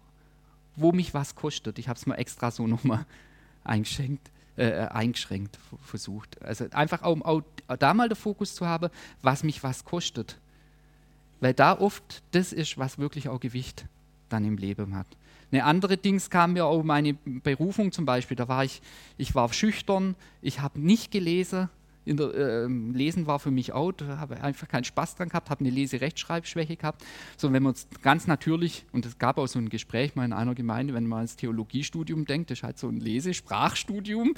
wo 0.76 0.92
mich 0.92 1.14
was 1.14 1.36
kostet. 1.36 1.78
Ich 1.78 1.88
habe 1.88 1.98
es 1.98 2.06
mal 2.06 2.16
extra 2.16 2.50
so 2.50 2.66
nochmal 2.66 3.06
eingeschränkt, 3.62 4.30
äh, 4.56 4.72
eingeschränkt 4.86 5.58
versucht. 5.82 6.40
Also 6.42 6.66
einfach 6.70 7.02
auch, 7.02 7.20
auch 7.22 7.42
da 7.78 7.94
mal 7.94 8.08
den 8.08 8.16
Fokus 8.16 8.54
zu 8.54 8.66
haben, 8.66 8.90
was 9.22 9.42
mich 9.42 9.62
was 9.62 9.84
kostet. 9.84 10.38
Weil 11.40 11.54
da 11.54 11.78
oft 11.78 12.22
das 12.32 12.52
ist, 12.52 12.78
was 12.78 12.98
wirklich 12.98 13.28
auch 13.28 13.40
Gewicht 13.40 13.86
dann 14.28 14.44
im 14.44 14.56
Leben 14.56 14.94
hat. 14.94 15.06
Eine 15.52 15.64
andere 15.64 15.96
Dings 15.96 16.30
kam 16.30 16.54
mir 16.54 16.66
auch 16.66 16.82
meine 16.82 17.14
Berufung 17.14 17.92
zum 17.92 18.04
Beispiel. 18.04 18.36
Da 18.36 18.48
war 18.48 18.64
ich, 18.64 18.82
ich 19.18 19.34
war 19.34 19.52
schüchtern, 19.52 20.16
ich 20.42 20.60
habe 20.60 20.80
nicht 20.80 21.10
gelesen, 21.10 21.68
der, 22.06 22.34
äh, 22.34 22.66
Lesen 22.66 23.26
war 23.26 23.38
für 23.38 23.50
mich 23.50 23.72
out, 23.72 24.02
habe 24.02 24.42
einfach 24.42 24.68
keinen 24.68 24.84
Spaß 24.84 25.16
dran 25.16 25.28
gehabt, 25.28 25.50
habe 25.50 25.60
eine 25.60 25.70
Leserechtschreibschwäche 25.70 26.76
gehabt. 26.76 27.02
So, 27.36 27.52
wenn 27.52 27.62
man 27.62 27.72
es 27.72 27.88
ganz 28.02 28.26
natürlich, 28.26 28.84
und 28.92 29.06
es 29.06 29.18
gab 29.18 29.38
auch 29.38 29.46
so 29.46 29.58
ein 29.58 29.70
Gespräch 29.70 30.14
mal 30.14 30.24
in 30.24 30.32
einer 30.32 30.54
Gemeinde, 30.54 30.92
wenn 30.94 31.06
man 31.06 31.18
ans 31.18 31.36
Theologiestudium 31.36 32.26
denkt, 32.26 32.50
das 32.50 32.58
ist 32.58 32.62
halt 32.62 32.78
so 32.78 32.88
ein 32.88 33.00
Lesesprachstudium, 33.00 34.34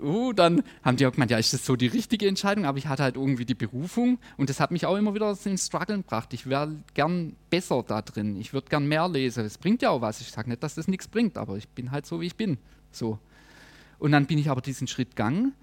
oh, 0.00 0.32
dann 0.32 0.62
haben 0.82 0.96
die 0.96 1.06
auch 1.06 1.12
gemeint, 1.12 1.30
ja, 1.30 1.38
ist 1.38 1.52
das 1.52 1.66
so 1.66 1.74
die 1.74 1.88
richtige 1.88 2.28
Entscheidung? 2.28 2.64
Aber 2.64 2.78
ich 2.78 2.86
hatte 2.86 3.02
halt 3.02 3.16
irgendwie 3.16 3.44
die 3.44 3.54
Berufung 3.54 4.18
und 4.36 4.48
das 4.48 4.60
hat 4.60 4.70
mich 4.70 4.86
auch 4.86 4.96
immer 4.96 5.14
wieder 5.14 5.36
ins 5.44 5.66
Struggeln 5.66 6.02
gebracht. 6.02 6.32
Ich 6.32 6.46
wäre 6.46 6.76
gern 6.94 7.34
besser 7.50 7.82
da 7.86 8.02
drin, 8.02 8.36
ich 8.36 8.52
würde 8.52 8.68
gern 8.68 8.86
mehr 8.86 9.08
lesen. 9.08 9.44
Es 9.44 9.58
bringt 9.58 9.82
ja 9.82 9.90
auch 9.90 10.00
was. 10.00 10.20
Ich 10.20 10.30
sage 10.30 10.48
nicht, 10.48 10.62
dass 10.62 10.76
das 10.76 10.86
nichts 10.86 11.08
bringt, 11.08 11.36
aber 11.36 11.56
ich 11.56 11.68
bin 11.68 11.90
halt 11.90 12.06
so, 12.06 12.20
wie 12.20 12.26
ich 12.26 12.36
bin. 12.36 12.58
So. 12.92 13.18
Und 13.98 14.12
dann 14.12 14.26
bin 14.26 14.38
ich 14.38 14.48
aber 14.48 14.60
diesen 14.60 14.86
Schritt 14.86 15.10
gegangen 15.10 15.54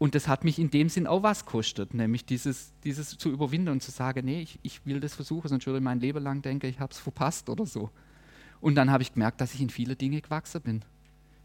und 0.00 0.14
das 0.14 0.28
hat 0.28 0.44
mich 0.44 0.58
in 0.58 0.70
dem 0.70 0.88
Sinn 0.88 1.06
auch 1.06 1.22
was 1.22 1.44
kostet, 1.44 1.92
nämlich 1.92 2.24
dieses, 2.24 2.72
dieses 2.84 3.18
zu 3.18 3.28
überwinden 3.28 3.68
und 3.68 3.82
zu 3.82 3.90
sagen, 3.90 4.24
nee, 4.24 4.40
ich, 4.40 4.58
ich 4.62 4.86
will 4.86 4.98
das 4.98 5.14
versuchen, 5.14 5.48
sonst 5.48 5.66
würde 5.66 5.78
ich 5.78 5.84
mein 5.84 6.00
Leben 6.00 6.24
lang 6.24 6.40
denken, 6.40 6.68
ich 6.68 6.80
habe 6.80 6.90
es 6.90 6.98
verpasst 6.98 7.50
oder 7.50 7.66
so. 7.66 7.90
Und 8.62 8.76
dann 8.76 8.90
habe 8.90 9.02
ich 9.02 9.12
gemerkt, 9.12 9.42
dass 9.42 9.52
ich 9.52 9.60
in 9.60 9.68
viele 9.68 9.96
Dinge 9.96 10.22
gewachsen 10.22 10.62
bin. 10.62 10.84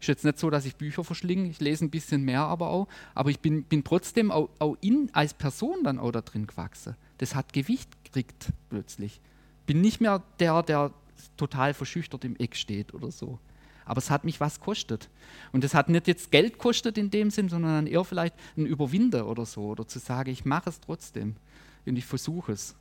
Ist 0.00 0.08
jetzt 0.08 0.24
nicht 0.24 0.38
so, 0.38 0.48
dass 0.48 0.64
ich 0.64 0.76
Bücher 0.76 1.04
verschlinge, 1.04 1.50
ich 1.50 1.60
lese 1.60 1.84
ein 1.84 1.90
bisschen 1.90 2.22
mehr 2.22 2.44
aber 2.44 2.70
auch, 2.70 2.88
aber 3.14 3.28
ich 3.28 3.40
bin, 3.40 3.62
bin 3.64 3.84
trotzdem 3.84 4.30
auch, 4.30 4.48
auch 4.58 4.78
in, 4.80 5.10
als 5.12 5.34
Person 5.34 5.84
dann 5.84 5.98
auch 5.98 6.12
da 6.12 6.22
drin 6.22 6.46
gewachsen. 6.46 6.96
Das 7.18 7.34
hat 7.34 7.52
Gewicht 7.52 7.90
gekriegt 8.04 8.54
plötzlich. 8.70 9.20
Bin 9.66 9.82
nicht 9.82 10.00
mehr 10.00 10.22
der, 10.38 10.62
der 10.62 10.94
total 11.36 11.74
verschüchtert 11.74 12.24
im 12.24 12.36
Eck 12.36 12.56
steht 12.56 12.94
oder 12.94 13.10
so 13.10 13.38
aber 13.86 13.98
es 13.98 14.10
hat 14.10 14.24
mich 14.24 14.40
was 14.40 14.60
kostet. 14.60 15.08
Und 15.52 15.64
es 15.64 15.72
hat 15.72 15.88
nicht 15.88 16.08
jetzt 16.08 16.30
Geld 16.30 16.58
kostet 16.58 16.98
in 16.98 17.10
dem 17.10 17.30
Sinn, 17.30 17.48
sondern 17.48 17.86
eher 17.86 18.04
vielleicht 18.04 18.34
ein 18.56 18.66
Überwinder 18.66 19.26
oder 19.26 19.46
so, 19.46 19.62
oder 19.62 19.86
zu 19.86 19.98
sagen, 19.98 20.30
ich 20.30 20.44
mache 20.44 20.68
es 20.68 20.80
trotzdem 20.80 21.36
und 21.86 21.96
ich 21.96 22.04
versuche 22.04 22.52
es. 22.52 22.74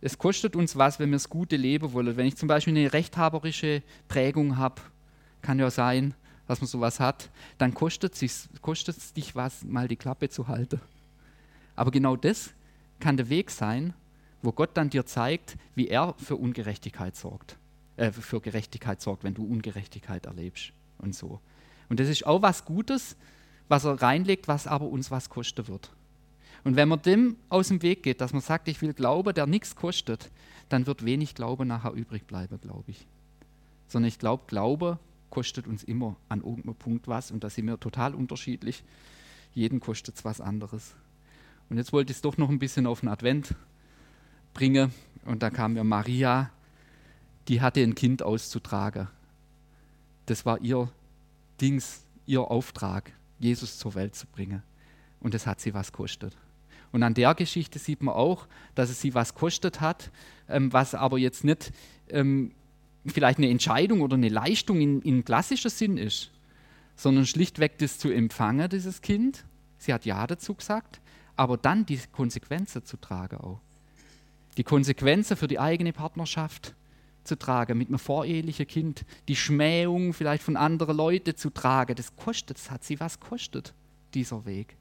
Es 0.00 0.16
kostet 0.16 0.54
uns 0.54 0.76
was, 0.76 1.00
wenn 1.00 1.10
wir 1.10 1.16
das 1.16 1.28
gute 1.28 1.56
Leben 1.56 1.92
wollen. 1.92 2.16
Wenn 2.16 2.26
ich 2.26 2.36
zum 2.36 2.46
Beispiel 2.46 2.76
eine 2.76 2.92
rechthaberische 2.92 3.82
Prägung 4.06 4.56
habe, 4.56 4.80
kann 5.42 5.58
ja 5.58 5.70
sein, 5.70 6.14
dass 6.46 6.60
man 6.60 6.68
sowas 6.68 7.00
hat, 7.00 7.28
dann 7.58 7.74
kostet 7.74 8.20
es, 8.22 8.48
kostet 8.62 8.96
es 8.96 9.12
dich 9.12 9.34
was, 9.34 9.64
mal 9.64 9.88
die 9.88 9.96
Klappe 9.96 10.28
zu 10.28 10.46
halten. 10.46 10.80
Aber 11.74 11.90
genau 11.90 12.14
das 12.14 12.50
kann 13.00 13.16
der 13.16 13.28
Weg 13.28 13.50
sein, 13.50 13.94
wo 14.42 14.52
Gott 14.52 14.70
dann 14.74 14.90
dir 14.90 15.06
zeigt, 15.06 15.56
wie 15.74 15.88
er 15.88 16.14
für 16.18 16.36
Ungerechtigkeit 16.36 17.16
sorgt, 17.16 17.56
äh, 17.96 18.12
für 18.12 18.40
Gerechtigkeit 18.40 19.00
sorgt, 19.00 19.24
wenn 19.24 19.34
du 19.34 19.44
Ungerechtigkeit 19.44 20.26
erlebst 20.26 20.72
und 20.98 21.14
so. 21.14 21.40
Und 21.88 22.00
das 22.00 22.08
ist 22.08 22.26
auch 22.26 22.42
was 22.42 22.64
Gutes, 22.64 23.16
was 23.68 23.84
er 23.84 24.00
reinlegt, 24.00 24.48
was 24.48 24.66
aber 24.66 24.86
uns 24.86 25.10
was 25.10 25.28
kosten 25.30 25.68
wird. 25.68 25.90
Und 26.64 26.76
wenn 26.76 26.88
man 26.88 27.02
dem 27.02 27.36
aus 27.48 27.68
dem 27.68 27.82
Weg 27.82 28.02
geht, 28.02 28.20
dass 28.20 28.32
man 28.32 28.42
sagt, 28.42 28.68
ich 28.68 28.82
will 28.82 28.92
Glaube, 28.92 29.32
der 29.32 29.46
nichts 29.46 29.76
kostet, 29.76 30.30
dann 30.68 30.86
wird 30.86 31.04
wenig 31.04 31.34
Glaube 31.34 31.64
nachher 31.64 31.92
übrig 31.92 32.26
bleiben, 32.26 32.60
glaube 32.60 32.90
ich. 32.90 33.06
Sondern 33.88 34.08
ich 34.08 34.18
glaube, 34.18 34.44
Glaube 34.48 34.98
kostet 35.30 35.66
uns 35.66 35.84
immer 35.84 36.16
an 36.28 36.40
irgendeinem 36.40 36.74
Punkt 36.74 37.08
was 37.08 37.30
und 37.30 37.44
da 37.44 37.50
sind 37.50 37.66
wir 37.66 37.78
total 37.78 38.14
unterschiedlich. 38.14 38.82
Jeden 39.54 39.80
kostet 39.80 40.16
es 40.16 40.24
was 40.24 40.40
anderes. 40.40 40.94
Und 41.68 41.76
jetzt 41.76 41.92
wollte 41.92 42.10
ich 42.10 42.18
es 42.18 42.22
doch 42.22 42.36
noch 42.36 42.48
ein 42.48 42.58
bisschen 42.58 42.86
auf 42.86 43.00
den 43.00 43.08
Advent 43.08 43.54
bringe. 44.56 44.90
Und 45.26 45.42
da 45.42 45.50
kam 45.50 45.74
mir 45.74 45.84
Maria, 45.84 46.50
die 47.48 47.60
hatte 47.60 47.82
ein 47.82 47.94
Kind 47.94 48.22
auszutragen. 48.22 49.08
Das 50.24 50.46
war 50.46 50.60
ihr 50.62 50.90
Dings, 51.60 52.04
ihr 52.24 52.40
Auftrag, 52.40 53.12
Jesus 53.38 53.78
zur 53.78 53.94
Welt 53.94 54.14
zu 54.14 54.26
bringen. 54.26 54.62
Und 55.20 55.34
das 55.34 55.46
hat 55.46 55.60
sie 55.60 55.74
was 55.74 55.92
kostet. 55.92 56.36
Und 56.90 57.02
an 57.02 57.12
der 57.12 57.34
Geschichte 57.34 57.78
sieht 57.78 58.02
man 58.02 58.14
auch, 58.14 58.46
dass 58.74 58.88
es 58.88 59.00
sie 59.00 59.14
was 59.14 59.34
kostet 59.34 59.80
hat, 59.80 60.10
ähm, 60.48 60.72
was 60.72 60.94
aber 60.94 61.18
jetzt 61.18 61.44
nicht 61.44 61.72
ähm, 62.08 62.52
vielleicht 63.04 63.38
eine 63.38 63.50
Entscheidung 63.50 64.00
oder 64.00 64.14
eine 64.14 64.30
Leistung 64.30 64.80
in, 64.80 65.02
in 65.02 65.24
klassischer 65.24 65.70
Sinn 65.70 65.98
ist, 65.98 66.30
sondern 66.96 67.26
schlichtweg 67.26 67.76
das 67.78 67.98
zu 67.98 68.10
empfangen, 68.10 68.70
dieses 68.70 69.02
Kind. 69.02 69.44
Sie 69.76 69.92
hat 69.92 70.06
Ja 70.06 70.26
dazu 70.26 70.54
gesagt, 70.54 71.00
aber 71.36 71.58
dann 71.58 71.84
die 71.84 72.00
Konsequenzen 72.12 72.84
zu 72.86 72.96
tragen 72.96 73.36
auch 73.36 73.60
die 74.56 74.64
Konsequenzen 74.64 75.36
für 75.36 75.48
die 75.48 75.58
eigene 75.58 75.92
Partnerschaft 75.92 76.74
zu 77.24 77.36
tragen, 77.36 77.76
mit 77.76 77.88
einem 77.88 77.98
vorehelichen 77.98 78.66
Kind, 78.66 79.04
die 79.28 79.36
Schmähung 79.36 80.12
vielleicht 80.12 80.42
von 80.42 80.56
anderen 80.56 80.96
Leuten 80.96 81.36
zu 81.36 81.50
tragen, 81.50 81.94
das 81.96 82.14
kostet, 82.16 82.56
es 82.58 82.70
hat 82.70 82.84
sie 82.84 82.98
was 83.00 83.20
kostet, 83.20 83.74
dieser 84.14 84.46
Weg. 84.46 84.76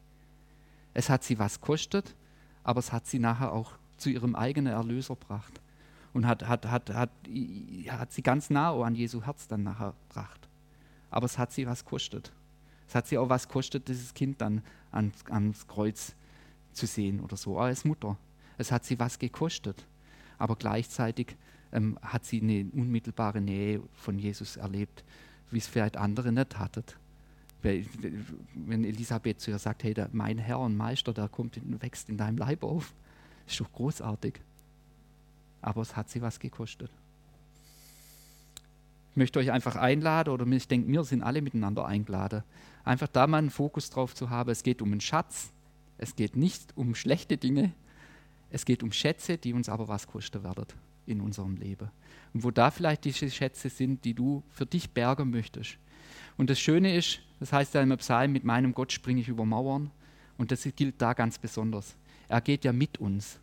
Es 0.93 1.09
hat 1.09 1.23
sie 1.23 1.39
was 1.39 1.59
kostet, 1.59 2.15
aber 2.63 2.79
es 2.79 2.91
hat 2.91 3.07
sie 3.07 3.19
nachher 3.19 3.51
auch 3.51 3.73
zu 3.97 4.09
ihrem 4.09 4.35
eigenen 4.35 4.73
Erlöser 4.73 5.15
gebracht 5.15 5.59
und 6.13 6.25
hat, 6.25 6.47
hat, 6.47 6.65
hat, 6.67 6.89
hat, 6.91 7.11
hat 7.89 8.11
sie 8.13 8.21
ganz 8.21 8.49
nah 8.49 8.71
an 8.81 8.95
Jesu 8.95 9.23
Herz 9.23 9.47
dann 9.47 9.63
nachher 9.63 9.93
gebracht. 10.07 10.47
Aber 11.09 11.25
es 11.25 11.37
hat 11.37 11.51
sie 11.51 11.67
was 11.67 11.83
kostet. 11.83 12.31
Es 12.87 12.95
hat 12.95 13.07
sie 13.07 13.17
auch 13.17 13.29
was 13.29 13.47
kostet, 13.47 13.87
dieses 13.87 14.13
Kind 14.13 14.39
dann 14.41 14.61
ans, 14.91 15.25
ans 15.29 15.67
Kreuz 15.67 16.15
zu 16.71 16.85
sehen 16.85 17.19
oder 17.19 17.35
so, 17.35 17.59
als 17.59 17.83
Mutter. 17.83 18.17
Es 18.57 18.71
hat 18.71 18.85
sie 18.85 18.99
was 18.99 19.19
gekostet. 19.19 19.85
Aber 20.37 20.55
gleichzeitig 20.55 21.35
ähm, 21.71 21.97
hat 22.01 22.25
sie 22.25 22.41
eine 22.41 22.69
unmittelbare 22.73 23.41
Nähe 23.41 23.81
von 23.93 24.19
Jesus 24.19 24.57
erlebt, 24.57 25.03
wie 25.51 25.57
es 25.57 25.67
vielleicht 25.67 25.97
andere 25.97 26.31
nicht 26.31 26.57
hatten. 26.57 26.83
Wenn 27.61 28.83
Elisabeth 28.83 29.39
zu 29.39 29.51
ihr 29.51 29.57
sagt, 29.57 29.83
hey, 29.83 29.93
der, 29.93 30.09
mein 30.11 30.37
Herr 30.37 30.59
und 30.59 30.77
Meister, 30.77 31.13
der 31.13 31.27
kommt 31.27 31.57
und 31.57 31.81
wächst 31.81 32.09
in 32.09 32.17
deinem 32.17 32.37
Leib 32.37 32.63
auf, 32.63 32.93
ist 33.47 33.59
doch 33.59 33.71
großartig. 33.71 34.39
Aber 35.61 35.81
es 35.81 35.95
hat 35.95 36.09
sie 36.09 36.21
was 36.21 36.39
gekostet. 36.39 36.91
Ich 39.11 39.17
möchte 39.17 39.39
euch 39.39 39.51
einfach 39.51 39.77
einladen, 39.77 40.31
oder 40.31 40.45
ich 40.45 40.67
denke, 40.67 40.91
wir 40.91 41.03
sind 41.05 41.23
alle 41.23 41.41
miteinander 41.41 41.85
eingeladen, 41.85 42.43
einfach 42.83 43.07
da 43.07 43.25
mal 43.25 43.37
einen 43.37 43.49
Fokus 43.49 43.89
drauf 43.89 44.13
zu 44.13 44.29
haben. 44.29 44.51
Es 44.51 44.61
geht 44.61 44.81
um 44.81 44.91
einen 44.91 45.01
Schatz, 45.01 45.51
es 45.97 46.15
geht 46.15 46.35
nicht 46.35 46.77
um 46.77 46.93
schlechte 46.93 47.37
Dinge, 47.37 47.71
es 48.55 48.63
geht 48.63 48.83
um 48.83 48.91
Schätze, 48.93 49.37
die 49.37 49.51
uns 49.51 49.67
aber 49.67 49.89
was 49.89 50.07
kosten 50.07 50.41
werden 50.41 50.67
in 51.05 51.19
unserem 51.19 51.57
Leben. 51.57 51.89
Und 52.33 52.45
wo 52.45 52.51
da 52.51 52.71
vielleicht 52.71 53.03
diese 53.03 53.29
Schätze 53.29 53.67
sind, 53.67 54.05
die 54.05 54.13
du 54.13 54.43
für 54.49 54.65
dich 54.65 54.89
bergen 54.89 55.29
möchtest. 55.29 55.77
Und 56.37 56.49
das 56.49 56.57
Schöne 56.57 56.95
ist, 56.95 57.19
das 57.41 57.51
heißt 57.51 57.73
ja 57.73 57.81
im 57.81 57.97
Psalm, 57.97 58.31
mit 58.31 58.45
meinem 58.45 58.73
Gott 58.73 58.93
springe 58.93 59.19
ich 59.19 59.27
über 59.27 59.43
Mauern. 59.43 59.91
Und 60.37 60.53
das 60.53 60.65
gilt 60.73 61.01
da 61.01 61.11
ganz 61.11 61.37
besonders. 61.37 61.97
Er 62.29 62.39
geht 62.39 62.63
ja 62.63 62.71
mit 62.71 62.97
uns. 62.97 63.39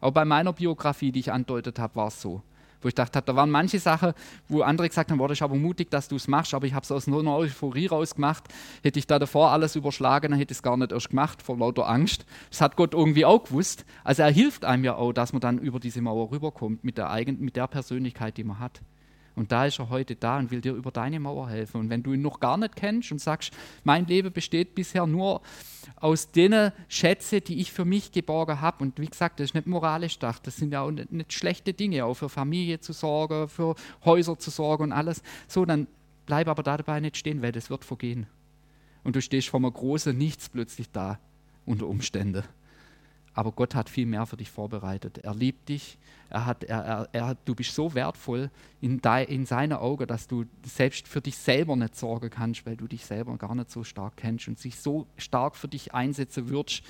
Auch 0.00 0.12
bei 0.12 0.24
meiner 0.24 0.52
Biografie, 0.52 1.10
die 1.10 1.20
ich 1.20 1.32
andeutet 1.32 1.80
habe, 1.80 1.96
war 1.96 2.06
es 2.06 2.22
so 2.22 2.40
wo 2.84 2.88
ich 2.88 2.94
dachte, 2.94 3.22
da 3.22 3.36
waren 3.36 3.50
manche 3.50 3.78
Sachen, 3.78 4.12
wo 4.48 4.62
andere 4.62 4.88
gesagt 4.88 5.10
haben, 5.10 5.18
war 5.18 5.30
ich 5.30 5.42
aber 5.42 5.54
mutig, 5.56 5.90
dass 5.90 6.08
du 6.08 6.16
es 6.16 6.28
machst, 6.28 6.54
aber 6.54 6.66
ich 6.66 6.74
habe 6.74 6.84
es 6.84 6.92
aus 6.92 7.08
einer 7.08 7.36
Euphorie 7.36 7.86
raus 7.86 8.14
gemacht. 8.14 8.44
Hätte 8.82 8.98
ich 8.98 9.06
da 9.06 9.18
davor 9.18 9.50
alles 9.50 9.76
überschlagen, 9.76 10.30
dann 10.30 10.38
hätte 10.38 10.52
ich 10.52 10.58
es 10.58 10.62
gar 10.62 10.76
nicht 10.76 10.92
erst 10.92 11.10
gemacht, 11.10 11.42
vor 11.42 11.58
lauter 11.58 11.88
Angst. 11.88 12.24
Das 12.50 12.60
hat 12.60 12.76
Gott 12.76 12.94
irgendwie 12.94 13.24
auch 13.24 13.44
gewusst. 13.44 13.84
Also 14.04 14.22
er 14.22 14.30
hilft 14.30 14.64
einem 14.64 14.84
ja 14.84 14.96
auch, 14.96 15.12
dass 15.12 15.32
man 15.32 15.40
dann 15.40 15.58
über 15.58 15.80
diese 15.80 16.00
Mauer 16.00 16.30
rüberkommt 16.30 16.84
mit 16.84 16.98
der, 16.98 17.10
eigenen, 17.10 17.40
mit 17.40 17.56
der 17.56 17.66
Persönlichkeit, 17.66 18.36
die 18.36 18.44
man 18.44 18.58
hat. 18.58 18.82
Und 19.34 19.50
da 19.50 19.66
ist 19.66 19.78
er 19.78 19.88
heute 19.88 20.14
da 20.14 20.38
und 20.38 20.50
will 20.50 20.60
dir 20.60 20.74
über 20.74 20.90
deine 20.90 21.18
Mauer 21.18 21.48
helfen. 21.48 21.80
Und 21.80 21.90
wenn 21.90 22.02
du 22.02 22.12
ihn 22.12 22.20
noch 22.20 22.38
gar 22.38 22.56
nicht 22.58 22.76
kennst 22.76 23.12
und 23.12 23.20
sagst, 23.20 23.52
mein 23.82 24.06
Leben 24.06 24.32
besteht 24.32 24.74
bisher 24.74 25.06
nur 25.06 25.40
aus 25.96 26.30
den 26.30 26.70
Schätzen, 26.88 27.42
die 27.42 27.60
ich 27.60 27.72
für 27.72 27.84
mich 27.84 28.12
geborgen 28.12 28.60
habe. 28.60 28.84
Und 28.84 29.00
wie 29.00 29.06
gesagt, 29.06 29.40
das 29.40 29.46
ist 29.46 29.54
nicht 29.54 29.66
moralisch 29.66 30.14
gedacht. 30.14 30.46
Das 30.46 30.56
sind 30.56 30.72
ja 30.72 30.82
auch 30.82 30.90
nicht, 30.90 31.32
schlechte 31.32 31.72
Dinge, 31.72 32.04
auch 32.04 32.14
für 32.14 32.28
Familie 32.28 32.80
zu 32.80 32.92
sorgen, 32.92 33.48
für 33.48 33.74
Häuser 34.04 34.38
zu 34.38 34.50
sorgen 34.50 34.84
und 34.84 34.92
alles. 34.92 35.22
So, 35.48 35.64
dann 35.64 35.86
bleib 36.26 36.48
aber 36.48 36.62
da 36.62 36.76
dabei 36.76 37.00
nicht 37.00 37.16
stehen, 37.16 37.40
weil 37.40 37.52
das 37.52 37.70
wird 37.70 37.84
vergehen. 37.84 38.26
Und 39.02 39.16
du 39.16 39.22
stehst 39.22 39.48
vor 39.48 39.60
einem 39.60 39.72
großen 39.72 40.16
Nichts 40.16 40.48
plötzlich 40.48 40.90
da, 40.90 41.18
unter 41.64 41.86
Umständen. 41.86 42.44
Aber 43.34 43.52
Gott 43.52 43.74
hat 43.74 43.88
viel 43.88 44.06
mehr 44.06 44.26
für 44.26 44.36
dich 44.36 44.50
vorbereitet. 44.50 45.18
Er 45.18 45.34
liebt 45.34 45.68
dich. 45.68 45.98
Er 46.28 46.44
hat, 46.44 46.64
er, 46.64 46.80
er, 46.80 47.08
er, 47.12 47.36
du 47.44 47.54
bist 47.54 47.74
so 47.74 47.94
wertvoll 47.94 48.50
in, 48.80 49.00
de, 49.00 49.24
in 49.24 49.46
seinen 49.46 49.72
Augen, 49.72 50.06
dass 50.06 50.26
du 50.26 50.44
selbst 50.64 51.08
für 51.08 51.20
dich 51.20 51.36
selber 51.36 51.76
nicht 51.76 51.96
sorgen 51.96 52.30
kannst, 52.30 52.66
weil 52.66 52.76
du 52.76 52.86
dich 52.86 53.06
selber 53.06 53.36
gar 53.38 53.54
nicht 53.54 53.70
so 53.70 53.84
stark 53.84 54.16
kennst 54.16 54.48
und 54.48 54.58
sich 54.58 54.76
so 54.76 55.06
stark 55.16 55.56
für 55.56 55.68
dich 55.68 55.94
einsetzen 55.94 56.48
würdest, 56.48 56.82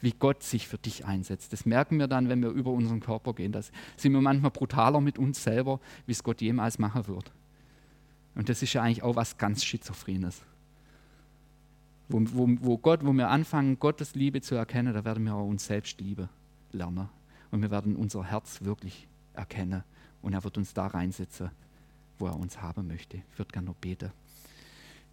wie 0.00 0.12
Gott 0.12 0.42
sich 0.42 0.68
für 0.68 0.78
dich 0.78 1.06
einsetzt. 1.06 1.52
Das 1.52 1.64
merken 1.64 1.98
wir 1.98 2.08
dann, 2.08 2.28
wenn 2.28 2.42
wir 2.42 2.50
über 2.50 2.70
unseren 2.70 3.00
Körper 3.00 3.32
gehen. 3.32 3.52
Da 3.52 3.62
sind 3.96 4.12
wir 4.12 4.20
manchmal 4.20 4.50
brutaler 4.50 5.00
mit 5.00 5.18
uns 5.18 5.42
selber, 5.42 5.80
wie 6.04 6.12
es 6.12 6.22
Gott 6.22 6.42
jemals 6.42 6.78
machen 6.78 7.06
wird. 7.06 7.32
Und 8.34 8.50
das 8.50 8.62
ist 8.62 8.74
ja 8.74 8.82
eigentlich 8.82 9.02
auch 9.02 9.16
was 9.16 9.38
ganz 9.38 9.64
Schizophrenes. 9.64 10.42
Wo, 12.08 12.20
wo, 12.32 12.48
wo, 12.60 12.78
Gott, 12.78 13.04
wo 13.04 13.12
wir 13.12 13.28
anfangen, 13.30 13.78
Gottes 13.78 14.14
Liebe 14.14 14.40
zu 14.40 14.54
erkennen, 14.54 14.94
da 14.94 15.04
werden 15.04 15.24
wir 15.24 15.34
auch 15.34 15.46
uns 15.46 15.66
selbst 15.66 16.00
lieben 16.00 16.28
lernen. 16.72 17.08
Und 17.50 17.62
wir 17.62 17.70
werden 17.70 17.96
unser 17.96 18.24
Herz 18.24 18.62
wirklich 18.62 19.08
erkennen. 19.34 19.82
Und 20.22 20.32
er 20.32 20.44
wird 20.44 20.56
uns 20.56 20.72
da 20.74 20.86
reinsetzen, 20.86 21.50
wo 22.18 22.26
er 22.26 22.36
uns 22.36 22.60
haben 22.60 22.86
möchte. 22.86 23.18
Ich 23.32 23.38
würde 23.38 23.52
gerne 23.52 23.66
noch 23.68 23.76
beten. 23.76 24.12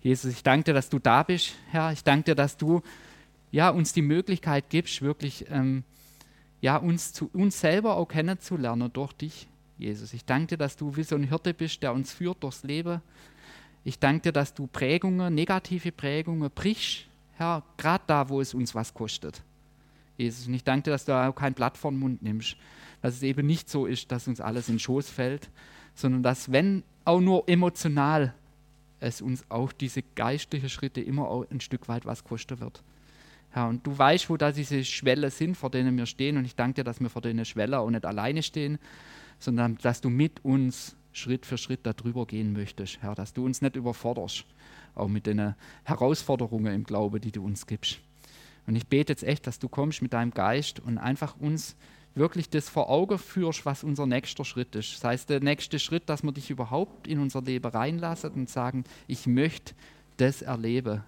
Jesus, 0.01 0.31
ich 0.31 0.43
danke 0.43 0.65
dir, 0.65 0.73
dass 0.73 0.89
du 0.89 0.99
da 0.99 1.23
bist, 1.23 1.55
Herr. 1.71 1.91
Ich 1.91 2.03
danke 2.03 2.25
dir, 2.25 2.35
dass 2.35 2.57
du 2.57 2.81
ja, 3.51 3.69
uns 3.69 3.93
die 3.93 4.01
Möglichkeit 4.01 4.69
gibst, 4.69 5.01
wirklich 5.01 5.45
ähm, 5.49 5.83
ja, 6.59 6.77
uns, 6.77 7.13
zu, 7.13 7.29
uns 7.33 7.59
selber 7.59 7.97
auch 7.97 8.07
kennenzulernen 8.07 8.91
durch 8.91 9.13
dich, 9.13 9.47
Jesus. 9.77 10.13
Ich 10.13 10.25
danke 10.25 10.47
dir, 10.47 10.57
dass 10.57 10.75
du 10.75 10.95
wie 10.95 11.03
so 11.03 11.15
ein 11.15 11.23
Hirte 11.23 11.53
bist, 11.53 11.83
der 11.83 11.93
uns 11.93 12.11
führt 12.13 12.41
durchs 12.41 12.63
Leben 12.63 13.01
ich 13.83 13.99
danke 13.99 14.21
dir, 14.23 14.31
dass 14.31 14.53
du 14.53 14.67
Prägungen, 14.67 15.33
negative 15.33 15.91
Prägungen 15.91 16.49
brichst, 16.53 17.05
Herr, 17.35 17.63
gerade 17.77 18.03
da, 18.07 18.29
wo 18.29 18.41
es 18.41 18.53
uns 18.53 18.75
was 18.75 18.93
kostet. 18.93 19.41
Jesus, 20.17 20.47
und 20.47 20.53
ich 20.53 20.63
danke 20.63 20.83
dir, 20.83 20.91
dass 20.91 21.05
du 21.05 21.13
auch 21.13 21.33
kein 21.33 21.53
Blatt 21.53 21.77
vor 21.77 21.91
den 21.91 21.99
Mund 21.99 22.21
nimmst, 22.21 22.55
dass 23.01 23.15
es 23.15 23.23
eben 23.23 23.45
nicht 23.47 23.69
so 23.69 23.85
ist, 23.85 24.11
dass 24.11 24.27
uns 24.27 24.39
alles 24.39 24.69
in 24.69 24.75
den 24.75 24.79
Schoß 24.79 25.09
fällt, 25.09 25.49
sondern 25.95 26.23
dass, 26.23 26.51
wenn 26.51 26.83
auch 27.05 27.19
nur 27.19 27.49
emotional, 27.49 28.33
es 28.99 29.21
uns 29.21 29.43
auch 29.49 29.73
diese 29.73 30.01
geistlichen 30.01 30.69
Schritte 30.69 31.01
immer 31.01 31.27
auch 31.27 31.45
ein 31.51 31.59
Stück 31.59 31.89
weit 31.89 32.05
was 32.05 32.23
kosten 32.23 32.59
wird. 32.59 32.81
Herr, 33.49 33.67
und 33.67 33.85
du 33.85 33.97
weißt, 33.97 34.29
wo 34.29 34.37
da 34.37 34.51
diese 34.51 34.83
Schwelle 34.85 35.29
sind, 35.29 35.55
vor 35.55 35.69
denen 35.69 35.97
wir 35.97 36.05
stehen, 36.05 36.37
und 36.37 36.45
ich 36.45 36.55
danke 36.55 36.75
dir, 36.75 36.83
dass 36.83 37.01
wir 37.01 37.09
vor 37.09 37.21
denen 37.21 37.43
Schwelle 37.43 37.79
auch 37.79 37.89
nicht 37.89 38.05
alleine 38.05 38.41
stehen, 38.41 38.79
sondern 39.39 39.77
dass 39.81 39.99
du 39.99 40.09
mit 40.09 40.43
uns 40.45 40.95
Schritt 41.13 41.45
für 41.45 41.57
Schritt 41.57 41.81
darüber 41.83 42.25
gehen 42.25 42.53
möchtest, 42.53 43.01
Herr, 43.01 43.15
dass 43.15 43.33
du 43.33 43.45
uns 43.45 43.61
nicht 43.61 43.75
überforderst, 43.75 44.45
auch 44.95 45.07
mit 45.07 45.27
den 45.27 45.55
Herausforderungen 45.83 46.73
im 46.73 46.83
Glaube, 46.83 47.19
die 47.19 47.31
du 47.31 47.43
uns 47.43 47.67
gibst. 47.67 47.99
Und 48.65 48.75
ich 48.75 48.87
bete 48.87 49.13
jetzt 49.13 49.23
echt, 49.23 49.45
dass 49.47 49.59
du 49.59 49.69
kommst 49.69 50.01
mit 50.01 50.13
deinem 50.13 50.31
Geist 50.31 50.79
und 50.79 50.97
einfach 50.97 51.35
uns 51.37 51.75
wirklich 52.15 52.49
das 52.49 52.69
vor 52.69 52.89
Augen 52.89 53.17
führst, 53.17 53.65
was 53.65 53.83
unser 53.83 54.05
nächster 54.05 54.45
Schritt 54.45 54.75
ist. 54.75 54.95
Das 54.95 55.03
heißt, 55.03 55.29
der 55.29 55.39
nächste 55.39 55.79
Schritt, 55.79 56.09
dass 56.09 56.23
wir 56.23 56.31
dich 56.31 56.49
überhaupt 56.49 57.07
in 57.07 57.19
unser 57.19 57.41
Leben 57.41 57.69
reinlassen 57.69 58.31
und 58.31 58.49
sagen, 58.49 58.83
ich 59.07 59.25
möchte 59.27 59.73
das 60.17 60.41
erleben, 60.41 61.03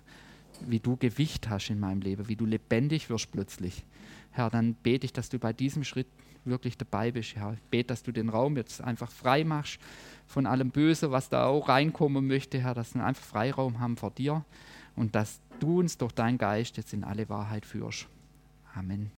wie 0.66 0.80
du 0.80 0.98
Gewicht 0.98 1.50
hast 1.50 1.70
in 1.70 1.80
meinem 1.80 2.02
Leben, 2.02 2.28
wie 2.28 2.36
du 2.36 2.46
lebendig 2.46 3.10
wirst 3.10 3.32
plötzlich. 3.32 3.84
Herr, 4.32 4.50
dann 4.50 4.74
bete 4.74 5.06
ich, 5.06 5.14
dass 5.14 5.30
du 5.30 5.40
bei 5.40 5.54
diesem 5.54 5.84
Schritt 5.84 6.08
wirklich 6.46 6.78
dabei 6.78 7.12
bist. 7.12 7.36
Herr, 7.36 7.54
ich 7.54 7.62
bete, 7.64 7.88
dass 7.88 8.04
du 8.04 8.12
den 8.12 8.30
Raum 8.30 8.58
jetzt 8.58 8.82
einfach 8.82 9.12
frei 9.12 9.44
machst 9.44 9.80
von 10.28 10.46
allem 10.46 10.72
Böse, 10.72 11.12
was 11.12 11.30
da 11.30 11.46
auch 11.46 11.70
reinkommen 11.70 12.28
möchte, 12.28 12.60
Herr, 12.60 12.74
dass 12.74 12.96
wir 12.96 13.04
einfach 13.04 13.24
Freiraum 13.24 13.80
haben 13.80 13.98
vor 13.98 14.12
dir 14.12 14.44
und 14.96 15.16
dass 15.16 15.40
du 15.60 15.80
uns 15.80 15.98
durch 15.98 16.12
deinen 16.12 16.38
Geist 16.38 16.78
jetzt 16.78 16.94
in 16.94 17.04
alle 17.04 17.30
Wahrheit 17.30 17.66
führst. 17.66 18.08
Amen. 18.74 19.12